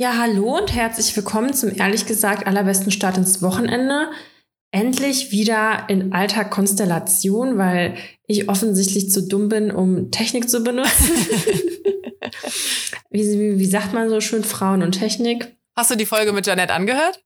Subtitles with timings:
[0.00, 4.10] Ja, hallo und herzlich willkommen zum ehrlich gesagt allerbesten Start ins Wochenende.
[4.70, 11.12] Endlich wieder in alter Konstellation, weil ich offensichtlich zu dumm bin, um Technik zu benutzen.
[13.10, 15.54] wie, wie, wie sagt man so schön Frauen und Technik?
[15.76, 17.22] Hast du die Folge mit Janette angehört?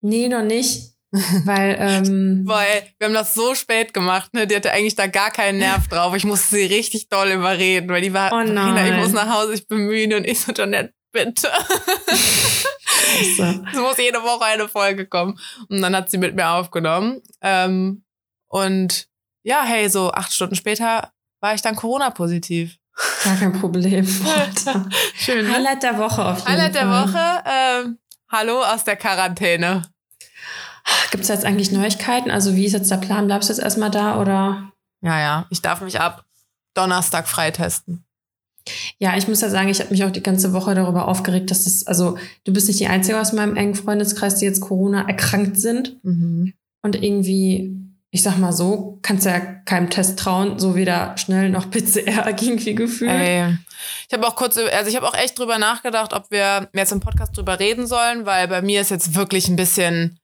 [0.00, 0.94] Nee, noch nicht.
[1.12, 4.48] Weil, ähm, Weil wir haben das so spät gemacht, ne?
[4.48, 6.16] Die hatte eigentlich da gar keinen Nerv drauf.
[6.16, 8.94] Ich musste sie richtig doll überreden, weil die war, Oh nein.
[8.94, 10.92] ich muss nach Hause, ich bin müde und ich so, Janette,
[11.24, 11.50] bitte.
[13.18, 13.38] Es
[13.78, 15.38] muss jede Woche eine Folge kommen.
[15.68, 17.22] Und dann hat sie mit mir aufgenommen.
[17.40, 18.04] Ähm,
[18.48, 19.08] und
[19.42, 22.76] ja, hey, so acht Stunden später war ich dann Corona-positiv.
[23.24, 24.06] gar kein Problem.
[24.38, 24.88] Alter.
[25.14, 25.52] Schön, ne?
[25.54, 27.08] Highlight der Woche auf jeden Highlight der Fall.
[27.08, 27.42] Woche.
[27.46, 27.98] Ähm,
[28.30, 29.82] hallo aus der Quarantäne.
[31.10, 32.30] Gibt es jetzt eigentlich Neuigkeiten?
[32.30, 33.26] Also wie ist jetzt der Plan?
[33.26, 34.72] Bleibst du jetzt erstmal da oder?
[35.00, 35.46] Ja, ja.
[35.50, 36.24] Ich darf mich ab
[36.74, 38.05] Donnerstag freitesten.
[38.98, 41.64] Ja, ich muss ja sagen, ich habe mich auch die ganze Woche darüber aufgeregt, dass
[41.64, 45.58] das, also du bist nicht die Einzige aus meinem engen Freundeskreis, die jetzt Corona erkrankt
[45.58, 46.02] sind.
[46.02, 46.52] Mhm.
[46.82, 47.74] Und irgendwie,
[48.10, 52.26] ich sag mal so, kannst du ja keinem Test trauen, so weder schnell noch PCR
[52.40, 53.10] irgendwie gefühlt.
[53.10, 53.56] Ey.
[54.08, 57.00] Ich habe auch kurz, also ich habe auch echt drüber nachgedacht, ob wir jetzt im
[57.00, 60.18] Podcast drüber reden sollen, weil bei mir ist jetzt wirklich ein bisschen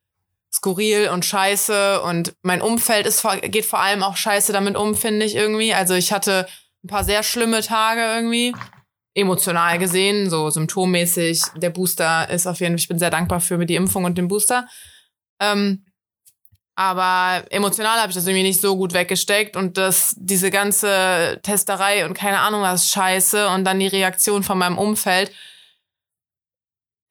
[0.53, 5.25] skurril und scheiße und mein Umfeld ist, geht vor allem auch scheiße damit um, finde
[5.25, 5.73] ich irgendwie.
[5.73, 6.47] Also ich hatte
[6.83, 8.55] ein paar sehr schlimme Tage irgendwie,
[9.15, 11.41] emotional gesehen, so symptommäßig.
[11.55, 14.27] Der Booster ist auf jeden Fall, ich bin sehr dankbar für die Impfung und den
[14.27, 14.67] Booster.
[15.39, 15.85] Ähm,
[16.75, 22.05] aber emotional habe ich das irgendwie nicht so gut weggesteckt und das, diese ganze Testerei
[22.05, 25.31] und keine Ahnung was Scheiße und dann die Reaktion von meinem Umfeld.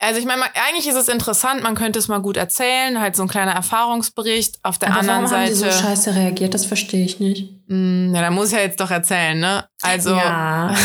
[0.03, 3.23] Also ich meine, eigentlich ist es interessant, man könnte es mal gut erzählen, halt so
[3.23, 4.59] ein kleiner Erfahrungsbericht.
[4.61, 6.53] Auf der Aber anderen warum haben die Seite, so scheiße reagiert?
[6.53, 7.49] Das verstehe ich nicht.
[7.67, 9.65] Mh, ja, da muss ich ja jetzt doch erzählen, ne?
[9.81, 10.75] Also, ja.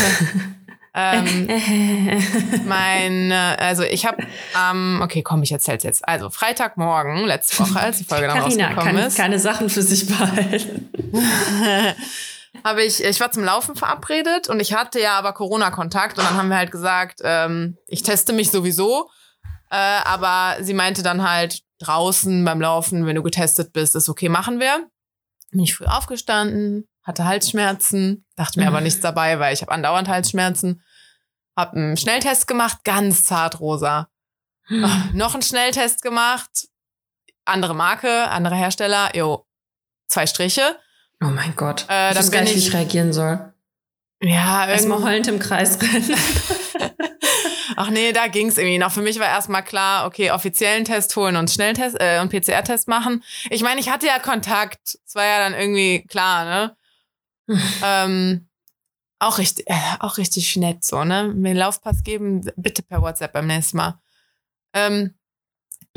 [0.95, 1.47] ähm,
[2.65, 4.23] mein, also ich habe,
[4.71, 6.07] ähm, okay, komm, ich erzähl's jetzt.
[6.07, 9.17] Also Freitagmorgen, letzte Woche, als die Folge dann Carina rausgekommen kann ist.
[9.17, 10.89] keine Sachen für sich behalten.
[12.63, 16.35] habe ich, ich war zum Laufen verabredet und ich hatte ja aber Corona-Kontakt und dann
[16.35, 19.09] haben wir halt gesagt, ähm, ich teste mich sowieso,
[19.69, 24.29] äh, aber sie meinte dann halt draußen beim Laufen, wenn du getestet bist, ist okay,
[24.29, 24.89] machen wir.
[25.51, 30.07] Bin ich früh aufgestanden, hatte Halsschmerzen, dachte mir aber nichts dabei, weil ich habe andauernd
[30.07, 30.83] Halsschmerzen.
[31.55, 34.09] Hab einen Schnelltest gemacht, ganz zart rosa.
[35.13, 36.67] Noch einen Schnelltest gemacht,
[37.45, 39.47] andere Marke, andere Hersteller, jo,
[40.07, 40.79] zwei Striche.
[41.21, 41.85] Oh mein Gott.
[41.89, 43.53] Äh, ich weiß gar nicht, wie ich- reagieren soll.
[44.21, 45.09] Ja, Erstmal irgendwie.
[45.11, 46.13] heulend im Kreis rennen.
[47.77, 48.91] Ach nee, da ging's irgendwie noch.
[48.91, 53.23] Für mich war erstmal klar, okay, offiziellen Test holen und Schnelltest äh, und PCR-Test machen.
[53.49, 54.97] Ich meine, ich hatte ja Kontakt.
[55.05, 56.75] Es war ja dann irgendwie klar, ne?
[57.83, 58.47] ähm,
[59.19, 61.31] auch richtig, äh, auch richtig nett so, ne?
[61.33, 63.99] Mir den Laufpass geben, bitte per WhatsApp beim nächsten Mal.
[64.73, 65.13] Ähm,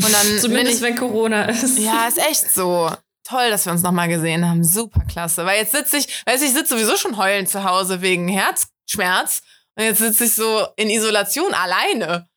[0.01, 1.79] und dann Zumindest ich, wenn Corona ist.
[1.81, 2.91] ja, ist echt so.
[3.25, 4.65] Toll, dass wir uns nochmal gesehen haben.
[4.65, 5.47] Super klasse.
[5.47, 9.43] Weil jetzt sitze ich, weiß ich, ich sitze sowieso schon heulend zu Hause wegen Herzschmerz.
[9.77, 12.29] Und jetzt sitze ich so in Isolation alleine.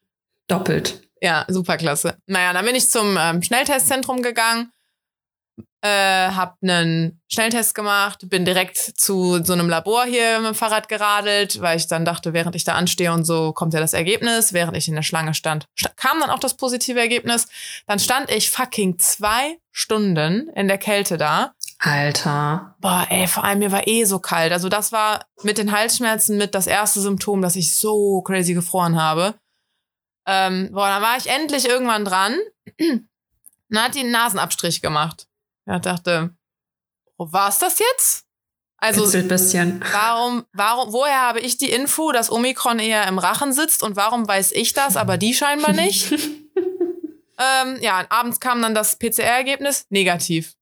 [0.48, 1.02] Doppelt.
[1.22, 2.18] Ja, super klasse.
[2.28, 4.72] Naja, dann bin ich zum ähm, Schnelltestzentrum gegangen,
[5.86, 10.90] äh, hab einen Schnelltest gemacht, bin direkt zu so einem Labor hier mit dem Fahrrad
[10.90, 14.52] geradelt, weil ich dann dachte, während ich da anstehe und so kommt ja das Ergebnis.
[14.54, 17.48] Während ich in der Schlange stand, sta- kam dann auch das positive Ergebnis.
[17.86, 21.54] Dann stand ich fucking zwei Stunden in der Kälte da.
[21.80, 22.76] Alter.
[22.80, 24.52] Boah, ey, vor allem mir war eh so kalt.
[24.54, 29.00] Also das war mit den Halsschmerzen mit das erste Symptom, dass ich so crazy gefroren
[29.00, 29.36] habe.
[30.26, 32.36] Ähm, boah, dann war ich endlich irgendwann dran.
[33.70, 35.28] Dann hat die einen Nasenabstrich gemacht.
[35.66, 36.36] Ja, dachte,
[37.18, 38.26] oh, war's das jetzt?
[38.78, 39.06] Also
[39.94, 44.28] warum, warum, woher habe ich die Info, dass Omikron eher im Rachen sitzt und warum
[44.28, 46.12] weiß ich das, aber die scheinbar nicht?
[47.40, 50.54] ähm, ja, abends kam dann das PCR-Ergebnis negativ.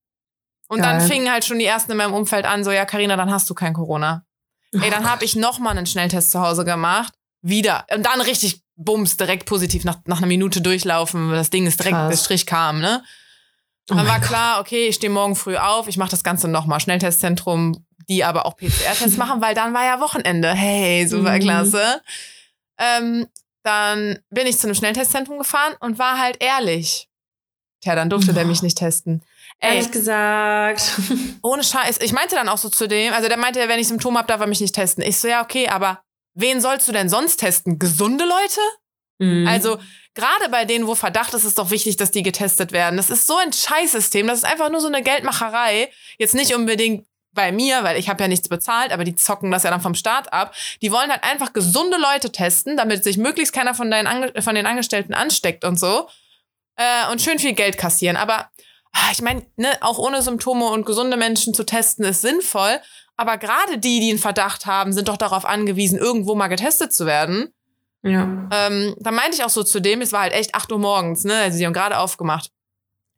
[0.67, 1.07] Und dann Geil.
[1.07, 3.53] fingen halt schon die ersten in meinem Umfeld an, so, ja, Karina, dann hast du
[3.53, 4.25] kein Corona.
[4.71, 7.13] Ey, dann habe ich noch mal einen Schnelltest zu Hause gemacht.
[7.41, 7.85] Wieder.
[7.93, 11.29] Und dann richtig bums, direkt positiv nach, nach einer Minute durchlaufen.
[11.29, 12.09] Das Ding ist direkt, Krass.
[12.09, 13.03] der Strich kam, ne?
[13.91, 14.27] Oh Dann war Gott.
[14.29, 16.79] klar, okay, ich stehe morgen früh auf, ich mache das Ganze nochmal.
[16.79, 20.53] Schnelltestzentrum, die aber auch PCR-Tests machen, weil dann war ja Wochenende.
[20.53, 21.39] Hey, super Mhm.
[21.41, 22.01] klasse.
[22.77, 23.27] Ähm,
[23.63, 27.07] dann bin ich zu einem Schnelltestzentrum gefahren und war halt ehrlich.
[27.81, 29.21] Tja, dann durfte der mich nicht testen.
[29.59, 30.93] Ey, Ehrlich gesagt.
[31.41, 31.99] ohne Scheiß.
[32.01, 34.39] Ich meinte dann auch so zu dem, also der meinte, wenn ich Symptome habe, darf
[34.41, 35.03] er mich nicht testen.
[35.03, 36.01] Ich so, ja, okay, aber
[36.33, 37.79] wen sollst du denn sonst testen?
[37.79, 38.59] Gesunde Leute?
[39.19, 39.47] Mhm.
[39.47, 39.77] Also
[40.13, 42.97] gerade bei denen, wo Verdacht ist, ist es doch wichtig, dass die getestet werden.
[42.97, 44.27] Das ist so ein Scheißsystem.
[44.27, 45.89] Das ist einfach nur so eine Geldmacherei.
[46.17, 49.63] Jetzt nicht unbedingt bei mir, weil ich habe ja nichts bezahlt, aber die zocken das
[49.63, 50.53] ja dann vom Staat ab.
[50.81, 54.67] Die wollen halt einfach gesunde Leute testen, damit sich möglichst keiner von, deinen von den
[54.67, 56.07] Angestellten ansteckt und so.
[56.75, 58.17] Äh, und schön viel Geld kassieren.
[58.17, 58.49] Aber
[58.91, 62.79] ah, ich meine, ne, auch ohne Symptome und gesunde Menschen zu testen ist sinnvoll.
[63.17, 67.05] Aber gerade die, die einen Verdacht haben, sind doch darauf angewiesen, irgendwo mal getestet zu
[67.05, 67.53] werden.
[68.03, 68.49] Ja.
[68.51, 71.23] Ähm, da meinte ich auch so zu dem, es war halt echt 8 Uhr morgens,
[71.23, 71.35] ne?
[71.35, 72.51] Also die haben gerade aufgemacht.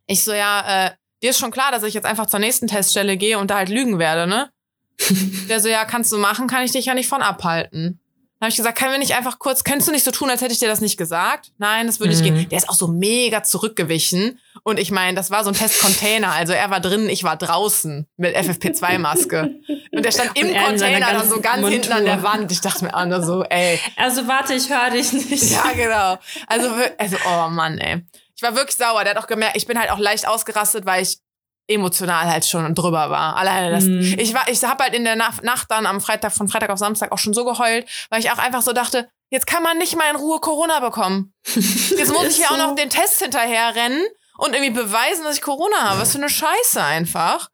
[0.05, 0.91] Ich so, ja, äh,
[1.23, 3.69] dir ist schon klar, dass ich jetzt einfach zur nächsten Teststelle gehe und da halt
[3.69, 4.51] lügen werde, ne?
[5.49, 7.99] Der so, ja, kannst du machen, kann ich dich ja nicht von abhalten.
[8.45, 10.53] Habe ich gesagt, können wir nicht einfach kurz, könntest du nicht so tun, als hätte
[10.53, 11.51] ich dir das nicht gesagt?
[11.57, 12.19] Nein, das würde mhm.
[12.19, 12.49] ich gehen.
[12.49, 14.39] Der ist auch so mega zurückgewichen.
[14.61, 16.31] Und ich meine, das war so ein Testcontainer.
[16.31, 19.55] Also er war drin, ich war draußen mit FFP2-Maske.
[19.91, 21.71] Und der stand im Container dann so ganz Montur.
[21.71, 22.51] hinten an der Wand.
[22.51, 23.79] Ich dachte mir an, so, ey.
[23.95, 25.51] Also warte, ich höre dich nicht.
[25.51, 26.19] Ja, genau.
[26.45, 26.69] Also,
[26.99, 28.03] also, oh Mann, ey.
[28.35, 29.03] Ich war wirklich sauer.
[29.03, 31.17] Der hat auch gemerkt, ich bin halt auch leicht ausgerastet, weil ich
[31.67, 33.35] emotional halt schon drüber war.
[33.35, 33.85] Alleine das.
[33.85, 34.19] Mm.
[34.19, 37.11] Ich war, ich habe halt in der Nacht, dann am Freitag, von Freitag auf Samstag
[37.11, 40.09] auch schon so geheult, weil ich auch einfach so dachte, jetzt kann man nicht mal
[40.09, 41.33] in Ruhe Corona bekommen.
[41.55, 42.53] Jetzt muss ich hier so.
[42.53, 44.05] auch noch den Test hinterher rennen
[44.37, 46.01] und irgendwie beweisen, dass ich Corona habe.
[46.01, 47.49] Was für eine Scheiße einfach.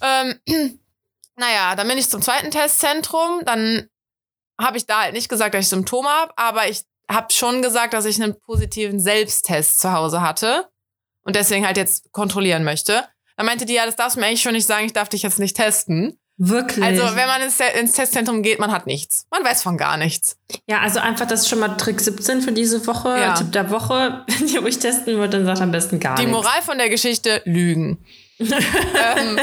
[0.00, 0.40] Ähm,
[1.36, 3.40] naja, dann bin ich zum zweiten Testzentrum.
[3.44, 3.88] Dann
[4.60, 7.92] habe ich da halt nicht gesagt, dass ich Symptome habe, aber ich habe schon gesagt,
[7.92, 10.68] dass ich einen positiven Selbsttest zu Hause hatte
[11.24, 13.04] und deswegen halt jetzt kontrollieren möchte.
[13.36, 15.22] Dann meinte die, ja, das darfst du mir eigentlich schon nicht sagen, ich darf dich
[15.22, 16.18] jetzt nicht testen.
[16.36, 16.84] Wirklich?
[16.84, 19.26] Also, wenn man ins, ins, Testzentrum geht, man hat nichts.
[19.30, 20.36] Man weiß von gar nichts.
[20.66, 23.08] Ja, also einfach das ist schon mal Trick 17 für diese Woche.
[23.08, 23.34] Ja.
[23.34, 26.36] Tipp der Woche, wenn ihr euch testen wollt, dann sagt am besten gar die nichts.
[26.36, 28.04] Die Moral von der Geschichte, lügen.
[28.40, 29.38] ähm,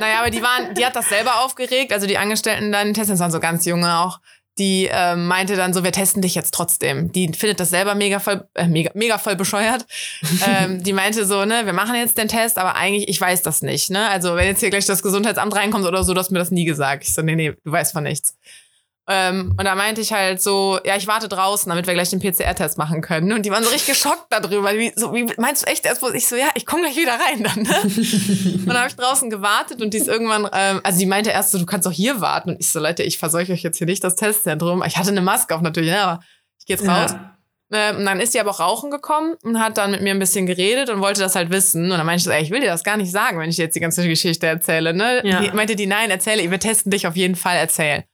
[0.00, 1.92] naja, aber die waren, die hat das selber aufgeregt.
[1.92, 4.18] Also die Angestellten dann, Testen waren so ganz junge auch
[4.58, 7.12] die äh, meinte dann so, wir testen dich jetzt trotzdem.
[7.12, 9.86] Die findet das selber mega voll, äh, mega, mega voll bescheuert.
[10.46, 13.62] ähm, die meinte so, ne, wir machen jetzt den Test, aber eigentlich, ich weiß das
[13.62, 14.08] nicht, ne?
[14.08, 16.64] Also wenn jetzt hier gleich das Gesundheitsamt reinkommt oder so, du hast mir das nie
[16.64, 17.04] gesagt.
[17.04, 18.36] Ich so, nee, nee, du weißt von nichts.
[19.08, 22.18] Ähm, und da meinte ich halt so, ja, ich warte draußen, damit wir gleich den
[22.18, 23.32] PCR-Test machen können.
[23.32, 24.74] Und die waren so richtig geschockt darüber.
[24.74, 26.02] Wie, so, wie meinst du echt erst?
[26.14, 27.62] Ich so, ja, ich komme gleich wieder rein dann.
[27.62, 27.80] Ne?
[27.82, 31.52] und dann habe ich draußen gewartet und die ist irgendwann, ähm, also die meinte erst
[31.52, 32.50] so, du kannst doch hier warten.
[32.50, 34.82] Und ich so, Leute, ich verseuche euch jetzt hier nicht das Testzentrum.
[34.84, 36.24] Ich hatte eine Maske auf natürlich, ne, aber
[36.58, 37.12] ich gehe jetzt raus.
[37.12, 37.36] Ja.
[37.72, 40.18] Ähm, und dann ist sie aber auch rauchen gekommen und hat dann mit mir ein
[40.18, 41.84] bisschen geredet und wollte das halt wissen.
[41.84, 43.56] Und dann meinte ich so, ey, ich will dir das gar nicht sagen, wenn ich
[43.56, 44.94] dir jetzt die ganze Geschichte erzähle.
[44.94, 45.22] Ne?
[45.24, 45.40] Ja.
[45.40, 48.04] Die meinte die, nein, erzähle, wir testen dich auf jeden Fall, erzähl.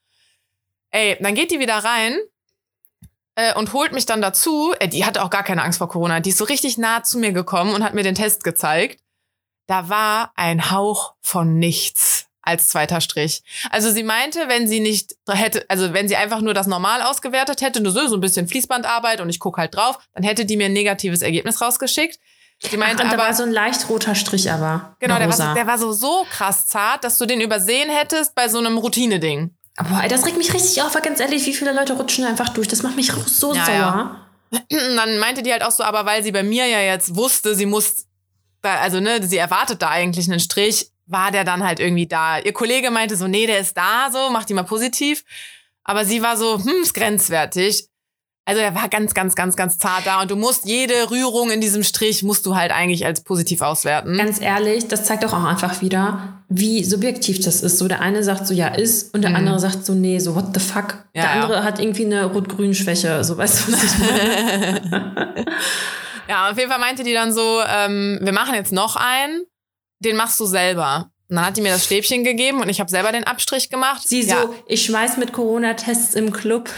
[0.92, 2.18] Ey, dann geht die wieder rein
[3.34, 4.74] äh, und holt mich dann dazu.
[4.78, 6.20] Äh, die hatte auch gar keine Angst vor Corona.
[6.20, 9.00] Die ist so richtig nah zu mir gekommen und hat mir den Test gezeigt.
[9.66, 13.42] Da war ein Hauch von nichts als zweiter Strich.
[13.70, 17.62] Also sie meinte, wenn sie nicht hätte, also wenn sie einfach nur das normal ausgewertet
[17.62, 20.56] hätte, nur so, so ein bisschen Fließbandarbeit und ich gucke halt drauf, dann hätte die
[20.56, 22.18] mir ein negatives Ergebnis rausgeschickt.
[22.70, 24.96] Die meinte Ach, und aber, da war so ein leicht roter Strich aber.
[24.98, 28.34] Genau, der war, so, der war so, so krass zart, dass du den übersehen hättest
[28.34, 29.54] bei so einem Routine-Ding.
[29.76, 32.68] Boah, das regt mich richtig auf, ganz ehrlich, wie viele Leute rutschen einfach durch.
[32.68, 34.26] Das macht mich so ja, sauer.
[34.50, 34.60] Ja.
[34.96, 37.66] Dann meinte die halt auch so, aber weil sie bei mir ja jetzt wusste, sie
[37.66, 38.06] muss,
[38.62, 42.38] also ne, sie erwartet da eigentlich einen Strich, war der dann halt irgendwie da.
[42.38, 45.24] Ihr Kollege meinte so, nee, der ist da, so, mach die mal positiv.
[45.84, 47.88] Aber sie war so, hm, ist grenzwertig.
[48.44, 51.60] Also er war ganz, ganz, ganz, ganz zart da und du musst jede Rührung in
[51.60, 54.18] diesem Strich musst du halt eigentlich als positiv auswerten.
[54.18, 57.78] Ganz ehrlich, das zeigt auch einfach wieder, wie subjektiv das ist.
[57.78, 59.36] So der eine sagt so ja ist und der mhm.
[59.36, 61.04] andere sagt so nee, so what the fuck.
[61.14, 61.62] Ja, der andere ja.
[61.62, 65.34] hat irgendwie eine Rot-Grün-Schwäche, so weißt du was ich meine.
[66.28, 69.44] ja, auf jeden Fall meinte die dann so, ähm, wir machen jetzt noch einen,
[70.00, 71.12] den machst du selber.
[71.32, 74.06] Und dann hat die mir das Stäbchen gegeben und ich habe selber den Abstrich gemacht.
[74.06, 74.42] Sie ja.
[74.42, 76.68] so, ich schmeiß mit Corona-Tests im Club.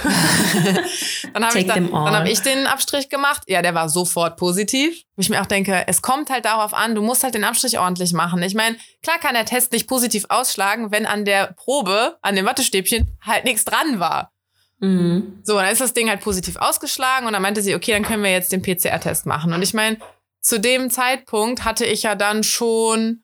[1.34, 3.42] dann habe ich, dann, dann hab ich den Abstrich gemacht.
[3.48, 5.02] Ja, der war sofort positiv.
[5.16, 7.80] Wo ich mir auch denke, es kommt halt darauf an, du musst halt den Abstrich
[7.80, 8.40] ordentlich machen.
[8.44, 12.46] Ich meine, klar kann der Test nicht positiv ausschlagen, wenn an der Probe, an dem
[12.46, 14.30] Wattestäbchen, halt nichts dran war.
[14.78, 15.40] Mhm.
[15.42, 18.22] So, dann ist das Ding halt positiv ausgeschlagen und dann meinte sie, okay, dann können
[18.22, 19.52] wir jetzt den PCR-Test machen.
[19.52, 19.98] Und ich meine,
[20.40, 23.23] zu dem Zeitpunkt hatte ich ja dann schon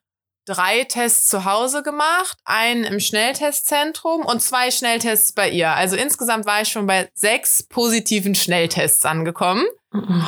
[0.51, 5.71] drei Tests zu Hause gemacht, einen im Schnelltestzentrum und zwei Schnelltests bei ihr.
[5.71, 9.65] Also insgesamt war ich schon bei sechs positiven Schnelltests angekommen.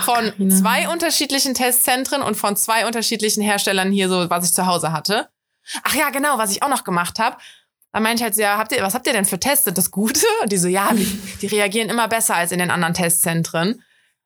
[0.05, 4.93] Von zwei unterschiedlichen Testzentren und von zwei unterschiedlichen Herstellern hier so, was ich zu Hause
[4.93, 5.29] hatte.
[5.85, 7.37] Ach ja, genau, was ich auch noch gemacht habe.
[7.93, 9.71] Da meinte ich halt, ja, habt ihr, was habt ihr denn für Tests?
[9.73, 10.27] Das Gute?
[10.43, 11.07] Und die so, ja, die,
[11.43, 13.83] die reagieren immer besser als in den anderen Testzentren.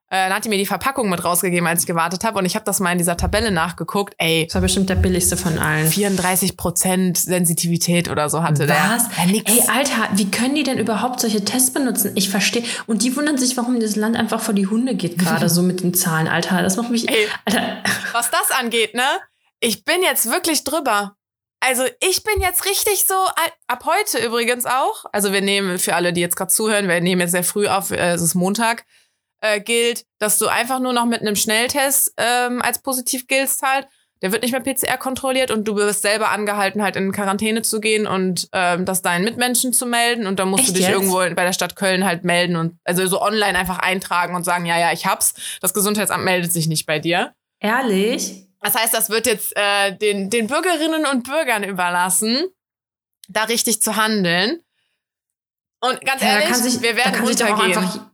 [0.09, 2.39] Äh, dann hat die mir die Verpackung mit rausgegeben, als ich gewartet habe.
[2.39, 4.15] Und ich habe das mal in dieser Tabelle nachgeguckt.
[4.19, 4.47] Ey.
[4.47, 5.89] Das war bestimmt der billigste von allen.
[5.89, 9.09] 34 Prozent Sensitivität oder so hatte Was?
[9.09, 9.27] der.
[9.27, 12.13] Ja, Ey, Alter, wie können die denn überhaupt solche Tests benutzen?
[12.15, 12.63] Ich verstehe.
[12.87, 15.83] Und die wundern sich, warum das Land einfach vor die Hunde geht, gerade so mit
[15.83, 16.29] den Zahlen.
[16.29, 17.09] Alter, das macht mich.
[17.09, 17.83] Ey, Alter.
[18.13, 19.03] Was das angeht, ne?
[19.59, 21.17] Ich bin jetzt wirklich drüber.
[21.59, 23.15] Also ich bin jetzt richtig so,
[23.67, 27.23] ab heute übrigens auch, also wir nehmen, für alle, die jetzt gerade zuhören, wir nehmen
[27.23, 28.85] jetzt sehr früh auf, äh, es ist Montag,
[29.41, 33.87] äh, gilt, dass du einfach nur noch mit einem Schnelltest ähm, als positiv giltst halt.
[34.23, 37.81] Der wird nicht mehr PCR kontrolliert und du wirst selber angehalten, halt in Quarantäne zu
[37.81, 40.27] gehen und ähm, das deinen Mitmenschen zu melden.
[40.27, 40.93] Und dann musst Echt du dich jetzt?
[40.93, 44.65] irgendwo bei der Stadt Köln halt melden und also so online einfach eintragen und sagen,
[44.65, 45.35] ja, ja, ich hab's.
[45.61, 47.35] Das Gesundheitsamt meldet sich nicht bei dir.
[47.61, 48.47] Ehrlich?
[48.63, 52.47] Das heißt, das wird jetzt äh, den, den Bürgerinnen und Bürgern überlassen,
[53.29, 54.61] da richtig zu handeln.
[55.81, 58.11] Und ganz Ja, ehrlich, sich, wir werden runtergehen.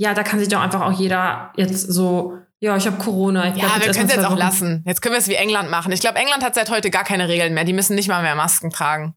[0.00, 3.48] Ja, da kann sich doch einfach auch jeder jetzt so, ja, ich habe Corona.
[3.48, 4.82] Ich Ja, wir können es jetzt auch lassen.
[4.86, 5.92] Jetzt können wir es wie England machen.
[5.92, 7.64] Ich glaube, England hat seit heute gar keine Regeln mehr.
[7.64, 9.14] Die müssen nicht mal mehr Masken tragen.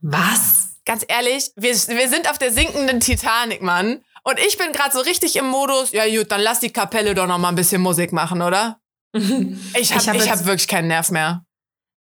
[0.00, 0.78] Was?
[0.86, 4.00] Ganz ehrlich, wir, wir sind auf der sinkenden Titanic, Mann.
[4.24, 7.26] Und ich bin gerade so richtig im Modus, ja gut, dann lass die Kapelle doch
[7.26, 8.78] noch mal ein bisschen Musik machen, oder?
[9.12, 11.44] Ich habe Ich ich hab hab, wirklich keinen Nerv mehr.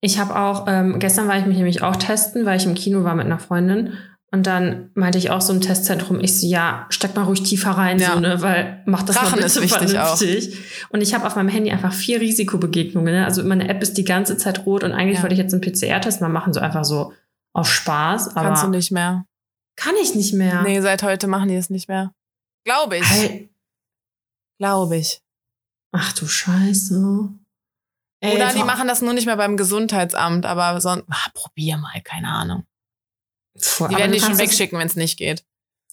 [0.01, 3.03] Ich habe auch, ähm, gestern war ich mich nämlich auch testen, weil ich im Kino
[3.03, 3.98] war mit einer Freundin.
[4.31, 7.71] Und dann meinte ich auch so im Testzentrum, ich so, ja, steck mal ruhig tiefer
[7.71, 8.13] rein, Ja.
[8.13, 10.17] so, ne, weil mach das Rachen mal ist bitte auch.
[10.17, 10.55] vernünftig.
[10.89, 13.12] Und ich habe auf meinem Handy einfach vier Risikobegegnungen.
[13.13, 13.25] Ne?
[13.25, 15.24] Also meine App ist die ganze Zeit rot und eigentlich Ja.
[15.24, 17.12] wollte ich jetzt einen PCR-Test mal machen, so einfach so
[17.53, 18.36] auf Spaß.
[18.36, 19.25] Aber Kannst du nicht mehr.
[19.75, 20.62] kann ich nicht mehr.
[20.62, 22.13] Nee, seit heute machen die es nicht mehr.
[22.65, 23.09] Glaube ich.
[23.09, 23.50] Hey,
[24.59, 25.21] Glaube ich.
[25.91, 27.29] ach du Scheiße.
[28.21, 32.00] Ey, Oder die machen das nur nicht mehr beim Gesundheitsamt, aber sonst, ah, probier mal,
[32.03, 32.65] keine Ahnung.
[33.58, 35.44] Vor- Die werden die schon wegschicken, wenn es nicht geht.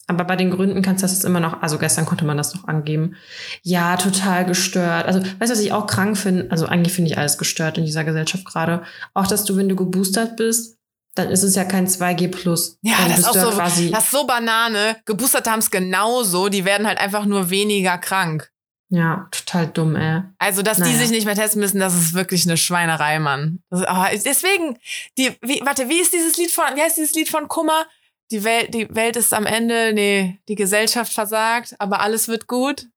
[0.09, 2.55] Aber bei den Gründen kannst du das jetzt immer noch, also gestern konnte man das
[2.55, 3.17] noch angeben.
[3.61, 5.05] Ja, total gestört.
[5.05, 6.49] Also, weißt du, was ich auch krank finde?
[6.49, 8.83] Also, eigentlich finde ich alles gestört in dieser Gesellschaft gerade.
[9.13, 10.77] Auch, dass du, wenn du geboostert bist,
[11.15, 12.77] dann ist es ja kein 2G plus.
[12.83, 13.91] Ja, dann das ist auch ja so, quasi.
[13.91, 14.95] das ist so Banane.
[15.03, 16.47] Geboosterte haben es genauso.
[16.47, 18.49] Die werden halt einfach nur weniger krank.
[18.89, 20.21] Ja, total dumm, ey.
[20.39, 20.97] Also, dass die Naja.
[20.97, 23.59] sich nicht mehr testen müssen, das ist wirklich eine Schweinerei, Mann.
[23.69, 24.77] Das, aber deswegen,
[25.17, 27.85] die, wie, warte, wie ist dieses Lied von, wie heißt dieses Lied von Kummer?
[28.31, 32.87] Die Welt, die Welt ist am Ende, nee, die Gesellschaft versagt, aber alles wird gut.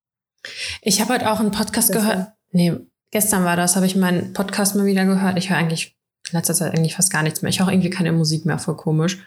[0.82, 2.08] Ich habe heute auch einen Podcast Gestern.
[2.08, 2.32] gehört.
[2.52, 2.76] Nee,
[3.10, 5.38] gestern war das, habe ich meinen Podcast mal wieder gehört.
[5.38, 5.96] Ich höre eigentlich
[6.30, 7.50] in letzter Zeit eigentlich fast gar nichts mehr.
[7.50, 9.18] Ich höre irgendwie keine Musik mehr, voll komisch.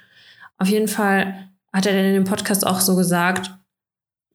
[0.57, 3.51] Auf jeden Fall hat er dann in dem Podcast auch so gesagt,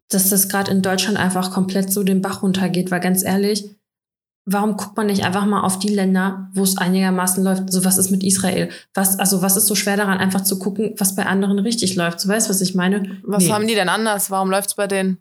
[0.09, 3.77] dass das gerade in Deutschland einfach komplett so den Bach runtergeht, weil ganz ehrlich,
[4.47, 7.71] warum guckt man nicht einfach mal auf die Länder, wo es einigermaßen läuft?
[7.71, 8.71] So, was ist mit Israel?
[8.95, 12.21] Was, also, was ist so schwer daran, einfach zu gucken, was bei anderen richtig läuft?
[12.21, 13.19] So, weißt du, was ich meine?
[13.25, 13.53] Was Nee.
[13.53, 14.31] haben die denn anders?
[14.31, 15.19] Warum läuft's bei denen?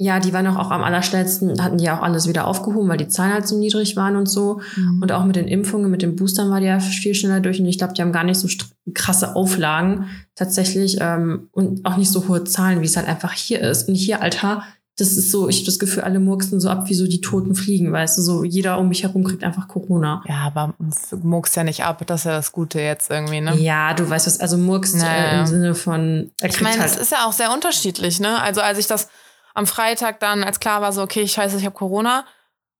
[0.00, 3.08] Ja, die waren auch, auch am allerschnellsten, hatten die auch alles wieder aufgehoben, weil die
[3.08, 4.60] Zahlen halt so niedrig waren und so.
[5.00, 7.58] Und auch mit den Impfungen, mit den Boostern war die ja viel schneller durch.
[7.60, 8.48] Und ich glaube, die haben gar nicht so
[8.94, 13.60] krasse Auflagen tatsächlich ähm, und auch nicht so hohe Zahlen, wie es halt einfach hier
[13.60, 13.88] ist.
[13.88, 14.62] Und hier, Alter,
[14.98, 17.54] das ist so, ich habe das Gefühl, alle murksen so ab wie so die toten
[17.54, 20.22] Fliegen, weißt du, so jeder um mich herum kriegt einfach Corona.
[20.28, 20.74] Ja, aber
[21.22, 23.56] muckst ja nicht ab, das ist ja das Gute jetzt irgendwie, ne?
[23.56, 25.40] Ja, du weißt was, also murkst äh, Naja.
[25.40, 28.40] im Sinne von, Ich meine, halt, es ist ja auch sehr unterschiedlich, ne?
[28.42, 29.08] Also als ich das
[29.54, 32.24] am Freitag dann, als klar war so, okay, scheiße, ich habe Corona,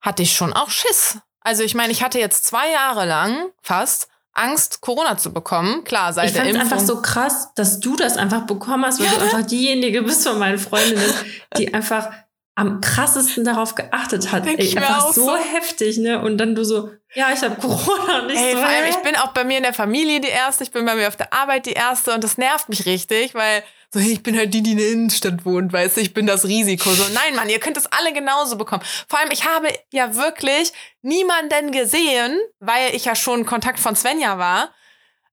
[0.01, 1.19] hatte ich schon auch Schiss.
[1.41, 5.85] Also ich meine, ich hatte jetzt zwei Jahre lang fast Angst, Corona zu bekommen.
[5.85, 6.61] Klar, seit ich der Impfung.
[6.61, 10.39] einfach so krass, dass du das einfach bekommen hast, weil du einfach diejenige bist von
[10.39, 11.13] meinen Freundinnen,
[11.57, 12.11] die einfach
[12.59, 14.45] am krassesten darauf geachtet hat.
[14.45, 15.37] Denk Ey, einfach so, so.
[15.37, 16.21] heftig, ne?
[16.21, 18.59] Und dann du so, ja, ich habe Corona nicht Ey, so.
[18.59, 20.97] vor allem, ich bin auch bei mir in der Familie die Erste, ich bin bei
[20.97, 23.63] mir auf der Arbeit die Erste und das nervt mich richtig, weil
[23.95, 26.27] so, hey, ich bin halt die, die in der Innenstadt wohnt, weißt du, ich bin
[26.27, 26.91] das Risiko.
[26.91, 28.83] So, nein, Mann, ihr könnt das alle genauso bekommen.
[29.09, 30.73] Vor allem, ich habe ja wirklich
[31.03, 34.71] niemanden gesehen, weil ich ja schon Kontakt von Svenja war,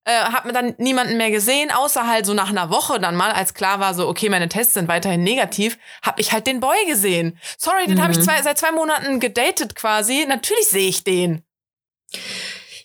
[0.05, 3.31] äh, habe mir dann niemanden mehr gesehen, außer halt so nach einer Woche dann mal,
[3.31, 6.77] als klar war, so, okay, meine Tests sind weiterhin negativ, habe ich halt den Boy
[6.87, 7.37] gesehen.
[7.57, 8.23] Sorry, den habe ich Mhm.
[8.23, 10.25] zwei, seit zwei Monaten gedatet quasi.
[10.27, 11.41] Natürlich sehe ich den.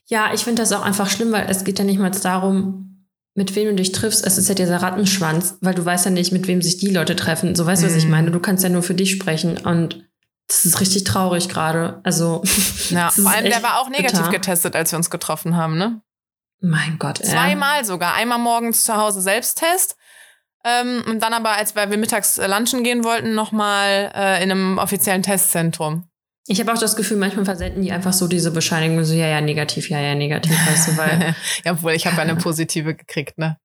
[0.06, 3.54] Ja, ich finde das auch einfach schlimm, weil es geht ja nicht mal darum, mit
[3.54, 4.26] wem du dich triffst.
[4.26, 7.14] Es ist ja dieser Rattenschwanz, weil du weißt ja nicht, mit wem sich die Leute
[7.16, 7.54] treffen.
[7.54, 8.10] So weißt du, was ich Mhm.
[8.10, 8.30] meine.
[8.32, 10.04] Du kannst ja nur für dich sprechen und
[10.48, 12.00] das ist richtig traurig gerade.
[12.02, 12.42] Also,
[12.90, 14.30] Ja, vor allem, der war auch negativ bitter.
[14.32, 16.00] getestet, als wir uns getroffen haben, ne?
[16.60, 17.26] Mein Gott, ey.
[17.26, 18.14] Zweimal sogar.
[18.14, 19.96] Einmal morgens zu Hause Selbsttest.
[20.64, 24.50] Ähm, und dann aber, als wir wir mittags äh, lunchen gehen wollten, nochmal äh, in
[24.50, 26.04] einem offiziellen Testzentrum.
[26.46, 29.40] Ich habe auch das Gefühl, manchmal versenden die einfach so diese Bescheinigung, so ja, ja,
[29.40, 31.34] negativ, ja, ja, negativ, weißt du, weil.
[31.64, 33.56] ja, obwohl ich habe ja eine positive gekriegt, ne?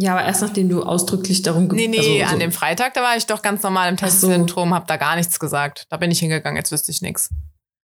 [0.00, 3.02] Ja, aber erst nachdem du ausdrücklich darum Nee, nee, also, so, an dem Freitag, da
[3.02, 4.28] war ich doch ganz normal im Ach so.
[4.28, 5.86] Testzentrum, hab da gar nichts gesagt.
[5.90, 7.30] Da bin ich hingegangen, jetzt wüsste ich nichts.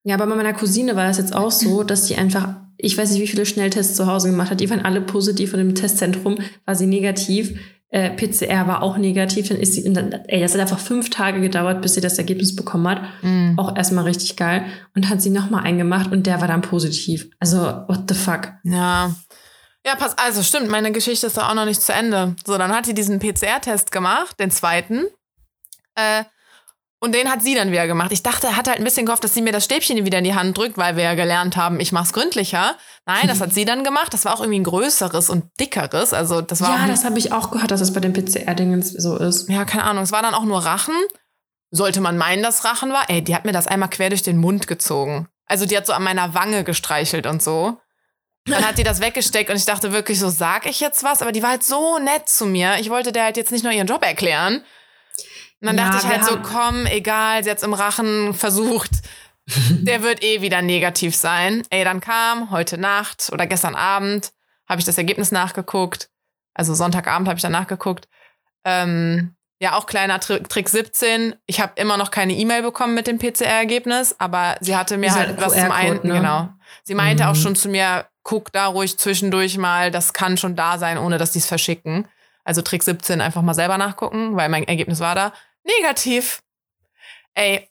[0.05, 3.11] Ja, aber bei meiner Cousine war das jetzt auch so, dass die einfach, ich weiß
[3.11, 4.61] nicht, wie viele Schnelltests zu Hause gemacht hat.
[4.61, 7.59] Die waren alle positiv und im Testzentrum war sie negativ.
[7.89, 9.49] Äh, PCR war auch negativ.
[9.49, 12.55] Dann ist sie, dann, ey, das hat einfach fünf Tage gedauert, bis sie das Ergebnis
[12.55, 13.03] bekommen hat.
[13.23, 13.59] Mhm.
[13.59, 14.67] Auch erstmal richtig geil.
[14.95, 17.31] Und hat sie nochmal eingemacht und der war dann positiv.
[17.41, 18.53] Also, what the fuck?
[18.63, 19.15] Ja.
[19.87, 22.37] Ja, pass, also stimmt, meine Geschichte ist doch auch noch nicht zu Ende.
[22.47, 25.05] So, dann hat sie diesen PCR-Test gemacht, den zweiten.
[25.95, 26.25] Äh,
[27.05, 28.13] und den hat sie dann wieder gemacht.
[28.13, 30.35] Ich dachte, hat halt ein bisschen gehofft, dass sie mir das Stäbchen wieder in die
[30.35, 32.77] Hand drückt, weil wir ja gelernt haben, ich mach's gründlicher.
[33.05, 34.15] Nein, das hat sie dann gemacht.
[34.15, 36.15] Das war auch irgendwie ein größeres und dickeres.
[36.15, 39.19] Also das war Ja, das habe ich auch gehört, dass es bei den PCR-Dingen so
[39.19, 39.51] ist.
[39.51, 40.03] ja, keine Ahnung.
[40.03, 40.95] Es war dann auch nur Rachen.
[41.71, 43.11] Sollte man meinen, dass Rachen war?
[43.11, 45.29] Ey, die hat mir das einmal quer durch den Mund gezogen.
[45.45, 47.77] Also die hat so an meiner Wange gestreichelt und so.
[48.47, 51.21] Dann hat die das weggesteckt und ich dachte wirklich so, sag ich jetzt was?
[51.21, 52.77] Aber die war halt so nett zu mir.
[52.79, 54.65] Ich wollte der halt jetzt nicht nur ihren Job erklären.
[55.65, 58.91] Und dann Ja, dachte ich halt so, komm, egal, sie hat's im Rachen versucht.
[59.47, 61.63] Der wird eh wieder negativ sein.
[61.71, 64.33] Ey, dann kam heute Nacht oder gestern Abend,
[64.69, 66.11] habe ich das Ergebnis nachgeguckt.
[66.53, 68.09] Also Sonntagabend habe ich dann nachgeguckt.
[68.65, 71.35] Ähm, ja, auch kleiner Tri Trick 17.
[71.47, 75.19] Ich habe immer noch keine E-Mail bekommen mit dem PCR-Ergebnis, aber sie hatte mir Dieser
[75.21, 76.15] halt was zum einen, ne?
[76.15, 76.49] genau.
[76.83, 77.31] Sie meinte Mhm.
[77.31, 81.17] auch schon zu mir, guck da ruhig zwischendurch mal, das kann schon da sein, ohne
[81.17, 82.07] dass die es verschicken.
[82.45, 85.33] Also Trick 17 einfach mal selber nachgucken, weil mein Ergebnis war da
[85.65, 86.43] negativ.
[87.35, 87.69] Ey.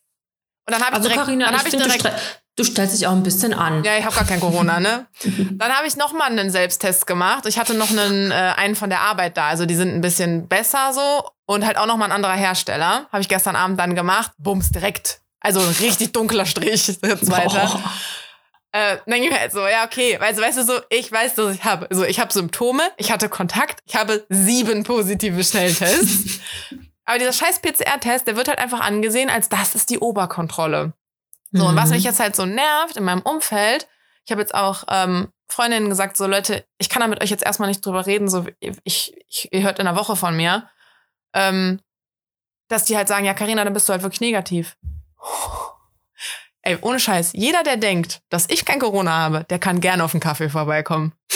[0.65, 2.63] Und dann habe ich Also direkt, Carina, dann ich hab ich finde, du, direkt du
[2.63, 3.83] stellst dich auch ein bisschen an.
[3.83, 5.07] ja, ich habe gar kein Corona, ne?
[5.23, 7.45] Dann habe ich noch mal einen Selbsttest gemacht.
[7.45, 9.47] Ich hatte noch einen, äh, einen von der Arbeit da.
[9.47, 11.29] Also die sind ein bisschen besser so.
[11.45, 13.07] Und halt auch noch mal ein anderer Hersteller.
[13.11, 14.31] Habe ich gestern Abend dann gemacht.
[14.37, 15.19] Bums, direkt.
[15.39, 16.99] Also ein richtig dunkler Strich.
[17.03, 17.55] Der zweite.
[17.55, 17.81] Boah.
[18.71, 20.17] Äh, dann ging mir halt so, ja, okay.
[20.17, 21.87] Also, weißt du, so, ich weiß, dass ich habe.
[21.91, 26.39] So, ich habe Symptome, ich hatte Kontakt, ich habe sieben positive Schnelltests.
[27.05, 30.93] Aber dieser scheiß PCR-Test, der wird halt einfach angesehen, als das ist die Oberkontrolle.
[31.51, 31.95] So, und was Mhm.
[31.95, 33.87] mich jetzt halt so nervt in meinem Umfeld,
[34.25, 37.43] ich habe jetzt auch ähm, Freundinnen gesagt, so Leute, ich kann da mit euch jetzt
[37.43, 40.67] erstmal nicht drüber reden, so ich, ich ihr hört in einer Woche von mir,
[41.33, 41.79] ähm,
[42.69, 44.77] dass die halt sagen, ja, Karina, dann bist du halt wirklich negativ.
[46.61, 50.13] Ey, ohne Scheiß, jeder, der denkt, dass ich kein Corona habe, der kann gerne auf
[50.13, 51.11] einen Kaffee vorbeikommen.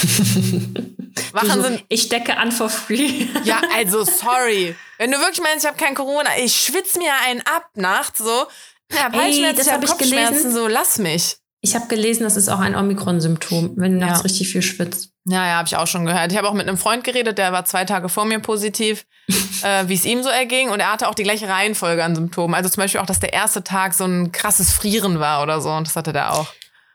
[1.34, 3.28] Wachen so, sind, ich decke an for free.
[3.44, 4.76] ja, also sorry.
[4.98, 8.46] Wenn du wirklich meinst, ich habe kein Corona, ich schwitze mir einen ab nachts so.
[8.92, 10.54] Ja, Ey, Halsschmerzen, das ich hab hab ich Kopfschmerzen, gelesen.
[10.54, 11.38] so lass mich.
[11.62, 14.08] Ich habe gelesen, das ist auch ein Omikron-Symptom, wenn du Ja.
[14.12, 15.10] nachts richtig viel schwitzt.
[15.26, 16.32] Ja, ja, habe ich auch schon gehört.
[16.32, 19.06] Ich habe auch mit einem Freund geredet, der war zwei Tage vor mir positiv,
[19.64, 20.70] äh, wie es ihm so erging.
[20.70, 22.54] Und er hatte auch die gleiche Reihenfolge an Symptomen.
[22.56, 25.70] Also zum Beispiel auch, dass der erste Tag so ein krasses Frieren war oder so.
[25.72, 26.48] Und das hatte der auch.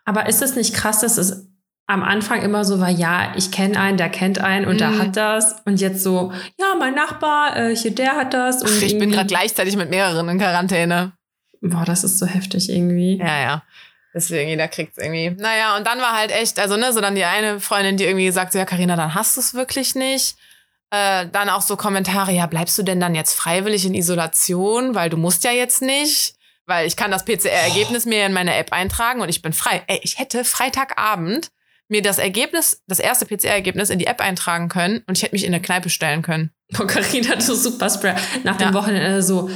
[0.07, 1.47] Aber ist es nicht krass, dass es
[1.93, 4.99] am Anfang immer so war, ja, ich kenne einen, der kennt einen und der Mhm.
[4.99, 5.57] hat das.
[5.65, 8.63] Und jetzt so, ja, mein Nachbar, äh, hier, der hat das.
[8.63, 11.13] Und Ach, ich bin gerade gleichzeitig mit mehreren in Quarantäne.
[11.61, 13.19] Boah, das ist so heftig irgendwie.
[13.19, 13.63] Ja, ja.
[14.15, 15.31] Deswegen, jeder kriegt's irgendwie.
[15.31, 18.27] Naja, und dann war halt echt, also ne, so dann die eine Freundin, die irgendwie
[18.27, 20.37] gesagt, ja, Carina, dann hast du es wirklich nicht.
[20.91, 25.09] Äh, dann auch so Kommentare, ja, bleibst du denn dann jetzt freiwillig in Isolation, weil
[25.09, 26.35] du musst ja jetzt nicht,
[26.67, 29.83] weil ich kann das PCR-Ergebnis mir in meine App eintragen und ich bin frei.
[29.87, 31.51] Ey, ich hätte Freitagabend
[31.93, 35.45] mir das Ergebnis, das erste PCR-Ergebnis in die App eintragen können und ich hätte mich
[35.45, 36.51] in eine Kneipe stellen können.
[36.73, 38.21] Boah, Carina, du Superspreader.
[38.45, 38.75] Nach dem Ja.
[38.75, 39.51] Wochenende so,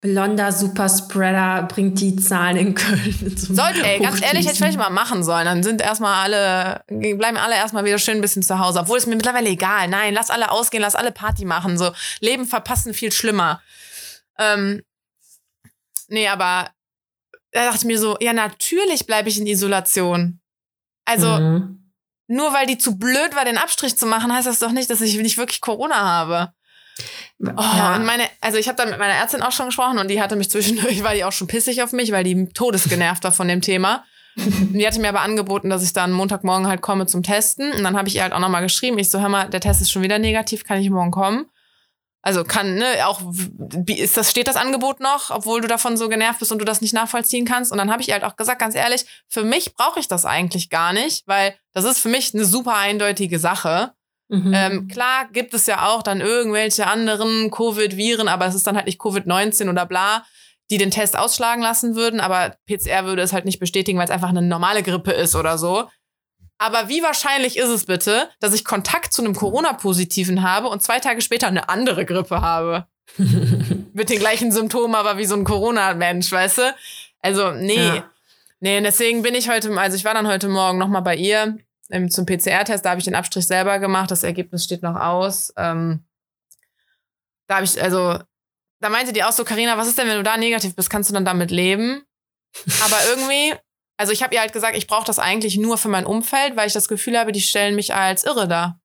[0.00, 3.36] blonder Superspreader bringt die Zahlen in Köln.
[3.36, 5.44] zum Sollte, ey, ganz ehrlich, hätte ich vielleicht mal machen sollen.
[5.44, 8.80] Dann sind erstmal alle, bleiben alle erstmal wieder schön ein bisschen zu Hause.
[8.80, 9.86] Obwohl es mir mittlerweile egal.
[9.88, 11.78] Nein, lass alle ausgehen, lass alle Party machen.
[11.78, 13.60] So, Leben verpassen viel schlimmer.
[14.38, 14.82] Ähm,
[16.08, 16.70] nee, aber
[17.52, 20.40] da dachte ich mir so, ja, natürlich bleibe ich in Isolation.
[21.04, 21.78] Also, Mhm.
[22.26, 25.00] Nur weil die zu blöd war, den Abstrich zu machen, heißt das doch nicht, dass
[25.00, 26.52] ich nicht wirklich Corona habe.
[27.40, 27.96] Oh, ja.
[27.96, 30.36] und meine, also ich habe da mit meiner Ärztin auch schon gesprochen und die hatte
[30.36, 33.60] mich zwischendurch, war die auch schon pissig auf mich, weil die todesgenervt war von dem
[33.60, 34.04] Thema.
[34.36, 37.72] Die hatte mir aber angeboten, dass ich dann Montagmorgen halt komme zum Testen.
[37.72, 38.98] Und dann habe ich ihr halt auch nochmal geschrieben.
[38.98, 41.46] Ich so, hör mal, der Test ist schon wieder negativ, kann ich morgen kommen?
[42.22, 43.20] Also kann, ne, auch,
[43.86, 46.80] ist das, steht das Angebot noch, obwohl du davon so genervt bist und du das
[46.80, 47.72] nicht nachvollziehen kannst?
[47.72, 50.70] Und dann habe ich halt auch gesagt, ganz ehrlich, für mich brauche ich das eigentlich
[50.70, 53.92] gar nicht, weil das ist für mich eine super eindeutige Sache.
[54.28, 54.52] Mhm.
[54.54, 58.86] Ähm, klar gibt es ja auch dann irgendwelche anderen Covid-Viren, aber es ist dann halt
[58.86, 60.24] nicht Covid-19 oder bla,
[60.70, 64.10] die den Test ausschlagen lassen würden, aber PCR würde es halt nicht bestätigen, weil es
[64.10, 65.88] einfach eine normale Grippe ist oder so.
[66.62, 71.00] Aber wie wahrscheinlich ist es bitte, dass ich Kontakt zu einem Corona-Positiven habe und zwei
[71.00, 72.86] Tage später eine andere Grippe habe?
[73.18, 76.74] Mit den gleichen Symptomen, aber wie so ein Corona-Mensch, weißt du?
[77.18, 77.74] Also, nee.
[77.74, 78.08] Ja.
[78.60, 81.58] Nee, deswegen bin ich heute, also ich war dann heute Morgen nochmal bei ihr
[81.90, 85.52] ähm, zum PCR-Test, da habe ich den Abstrich selber gemacht, das Ergebnis steht noch aus.
[85.56, 86.04] Ähm,
[87.48, 88.20] da habe ich, also,
[88.78, 91.10] da meinte die auch so, Karina, was ist denn, wenn du da negativ bist, kannst
[91.10, 92.04] du dann damit leben?
[92.84, 93.52] Aber irgendwie,
[94.02, 96.66] also ich habe ihr halt gesagt, ich brauche das eigentlich nur für mein Umfeld, weil
[96.66, 98.80] ich das Gefühl habe, die stellen mich als irre dar.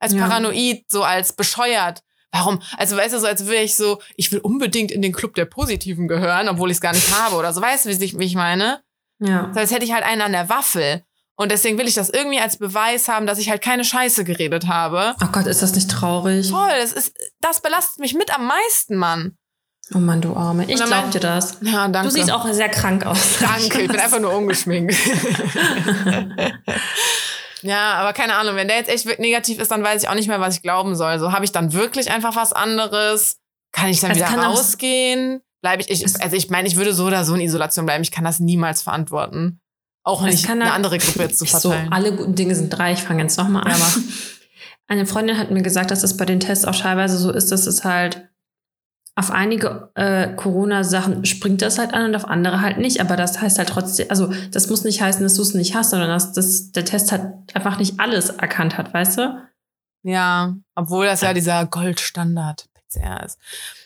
[0.00, 0.26] Als Ja.
[0.26, 2.02] paranoid, so als bescheuert.
[2.32, 2.62] Warum?
[2.78, 5.44] Also weißt du, so als wäre ich so, ich will unbedingt in den Club der
[5.44, 7.60] Positiven gehören, obwohl ich es gar nicht habe oder so.
[7.60, 8.82] Weißt du, wie ich, wie ich meine?
[9.20, 9.48] ja.
[9.48, 11.04] Das heißt, hätte ich halt einen an der Waffel.
[11.36, 14.66] Und deswegen will ich das irgendwie als Beweis haben, dass ich halt keine Scheiße geredet
[14.68, 15.14] habe.
[15.22, 16.48] Oh Gott, ist das nicht traurig?
[16.50, 19.36] Voll, das, ist, das belastet mich mit am meisten, Mann.
[19.94, 20.64] Oh Mann, du Arme.
[20.68, 21.58] Ich glaub dir das.
[21.60, 22.08] Ja, danke.
[22.08, 23.38] Du siehst auch sehr krank aus.
[23.40, 24.94] Danke, ich bin einfach nur ungeschminkt.
[27.62, 30.28] ja, aber keine Ahnung, wenn der jetzt echt negativ ist, dann weiß ich auch nicht
[30.28, 31.18] mehr, was ich glauben soll.
[31.18, 33.38] So, habe ich dann wirklich einfach was anderes?
[33.72, 35.40] Kann ich dann Es wieder rausgehen?
[35.62, 38.02] Bleibe ich, ich, also ich meine, ich würde so oder so in Isolation bleiben.
[38.02, 39.60] Ich kann das niemals verantworten.
[40.04, 41.92] Auch nicht kann eine halt- andere Gruppe jetzt zu so, verteilen.
[41.92, 42.92] alle guten Dinge sind drei.
[42.92, 43.80] Ich fange jetzt nochmal an.
[44.88, 47.66] Eine Freundin hat mir gesagt, dass es bei den Tests auch teilweise so ist, dass
[47.66, 48.28] es halt
[49.14, 53.00] auf einige äh, Corona-Sachen springt das halt an und auf andere halt nicht.
[53.00, 55.90] Aber das heißt halt trotzdem, also das muss nicht heißen, dass du es nicht hast,
[55.90, 59.48] sondern dass, dass der Test halt einfach nicht alles erkannt hat, weißt du?
[60.04, 63.38] ja, obwohl das ja dieser Goldstandard PCR ist.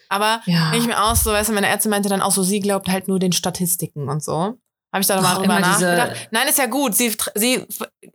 [0.09, 0.73] Aber Ja.
[0.75, 3.09] Ich mir auch so, weißt du, meine Ärztin meinte dann auch so, sie glaubt halt
[3.09, 4.59] nur den Statistiken und so.
[4.93, 6.29] Habe ich da nochmal drüber nachgedacht.
[6.31, 6.95] Nein, ist ja gut.
[6.95, 7.67] Sie, sie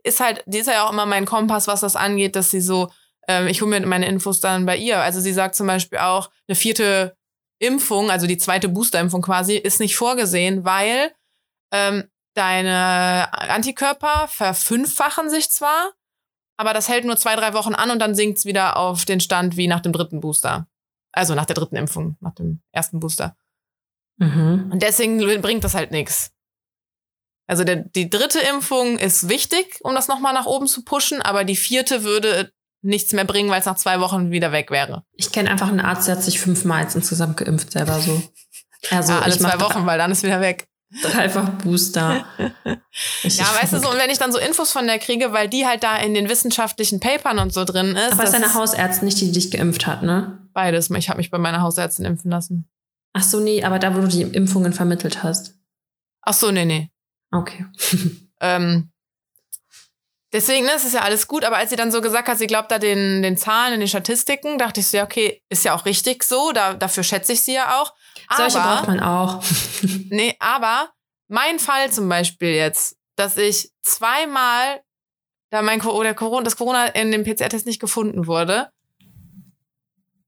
[0.02, 2.90] ist halt, die ist ja auch immer mein Kompass, was das angeht, dass sie so,
[3.28, 5.00] ähm, ich hole mir meine Infos dann bei ihr.
[5.00, 7.16] Also sie sagt zum Beispiel auch, eine vierte
[7.58, 11.12] Impfung, also die zweite Boosterimpfung quasi, ist nicht vorgesehen, weil
[11.72, 15.92] ähm, deine Antikörper verfünffachen sich zwar,
[16.56, 19.20] aber das hält nur zwei, drei Wochen an und dann sinkt es wieder auf den
[19.20, 20.66] Stand wie nach dem dritten Booster.
[21.12, 23.36] Also nach der dritten Impfung, nach dem ersten Booster.
[24.16, 24.70] Mhm.
[24.72, 26.32] Und deswegen bringt das halt nichts.
[27.46, 31.44] Also der, die dritte Impfung ist wichtig, um das nochmal nach oben zu pushen, aber
[31.44, 35.04] die vierte würde nichts mehr bringen, weil es nach zwei Wochen wieder weg wäre.
[35.14, 38.22] Ich kenne einfach einen Arzt, der hat sich fünfmal jetzt insgesamt geimpft, selber so.
[38.90, 40.68] Also ja, alle zwei Wochen, weil dann ist wieder weg.
[41.02, 42.26] Dreifach Booster.
[43.22, 45.48] Ich, Ja, weißt du so, und wenn ich dann so Infos von der kriege, weil
[45.48, 48.12] die halt da in den wissenschaftlichen Papern und so drin ist.
[48.12, 50.42] Aber es ist deine Hausärztin nicht, die dich geimpft hat, ne?
[50.52, 50.90] beides.
[50.90, 52.68] Ich habe mich bei meiner Hausärztin impfen lassen.
[53.12, 55.58] Ach so, nee, aber da, wo du die Impfungen vermittelt hast.
[56.22, 56.90] Ach so, nee, nee.
[57.30, 57.66] Okay.
[58.44, 58.90] Ähm,
[60.32, 62.46] deswegen, ne, es ist ja alles gut, aber als sie dann so gesagt hat, sie
[62.46, 65.74] glaubt da den, den Zahlen und den Statistiken, dachte ich so, ja, okay, ist ja
[65.74, 67.94] auch richtig so, da, dafür schätze ich sie ja auch.
[68.36, 69.42] Solche aber, braucht man auch.
[70.10, 70.90] Nee, aber
[71.28, 74.82] mein Fall zum Beispiel jetzt, dass ich zweimal,
[75.50, 78.70] da mein oder Corona, das Corona in dem PCR-Test nicht gefunden wurde,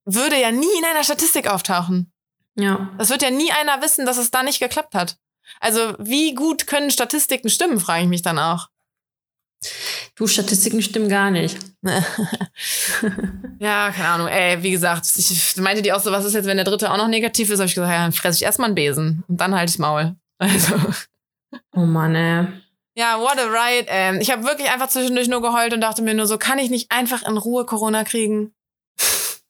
[0.05, 2.13] würde ja nie in einer Statistik auftauchen.
[2.57, 2.91] Ja.
[2.99, 5.17] Das wird ja nie einer wissen, dass es da nicht geklappt hat.
[5.61, 8.69] Also wie gut können Statistiken stimmen, frage ich mich dann auch.
[10.17, 11.57] Du, Statistiken stimmen gar nicht.
[13.59, 14.29] Ja, keine Ahnung.
[14.29, 16.97] Ey, wie gesagt, ich meinte die auch so, was ist jetzt, wenn der dritte auch
[16.97, 17.59] noch negativ ist?
[17.59, 20.15] Habe ich gesagt, ja, dann fresse ich erstmal einen Besen und dann halt ich Maul.
[20.39, 20.75] Also,
[21.77, 22.47] Oh Mann, ey.
[22.97, 23.87] ja, what a ride.
[23.89, 26.71] Ähm, ich habe wirklich einfach zwischendurch nur geheult und dachte mir nur so, kann ich
[26.71, 28.53] nicht einfach in Ruhe Corona kriegen?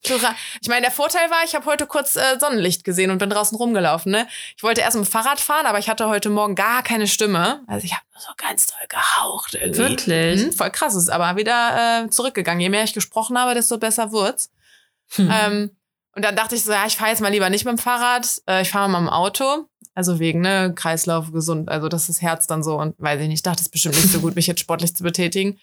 [0.07, 3.19] So ra- Ich meine, der Vorteil war, ich habe heute kurz äh, Sonnenlicht gesehen und
[3.19, 4.13] bin draußen rumgelaufen.
[4.13, 4.27] Ne?
[4.57, 7.63] Ich wollte erst mit dem Fahrrad fahren, aber ich hatte heute Morgen gar keine Stimme.
[7.67, 9.79] Also ich habe nur so ganz doll gehaucht irgendwie.
[9.79, 10.45] Wirklich?
[10.45, 10.95] Mhm, voll krass.
[10.95, 12.61] Ist aber wieder äh, zurückgegangen.
[12.61, 14.51] Je mehr ich gesprochen habe, desto besser wurd's.
[15.17, 15.31] Hm.
[15.33, 15.71] Ähm,
[16.17, 18.41] und dann dachte ich so, ja, ich fahre jetzt mal lieber nicht mit dem Fahrrad,
[18.49, 19.67] äh, ich fahre mal mit dem Auto.
[19.97, 23.47] Also wegen, ne, Kreislauf gesund, also das ist Herz dann so und weiß ich nicht,
[23.47, 25.61] dachte es ist bestimmt nicht so gut, mich jetzt sportlich zu betätigen.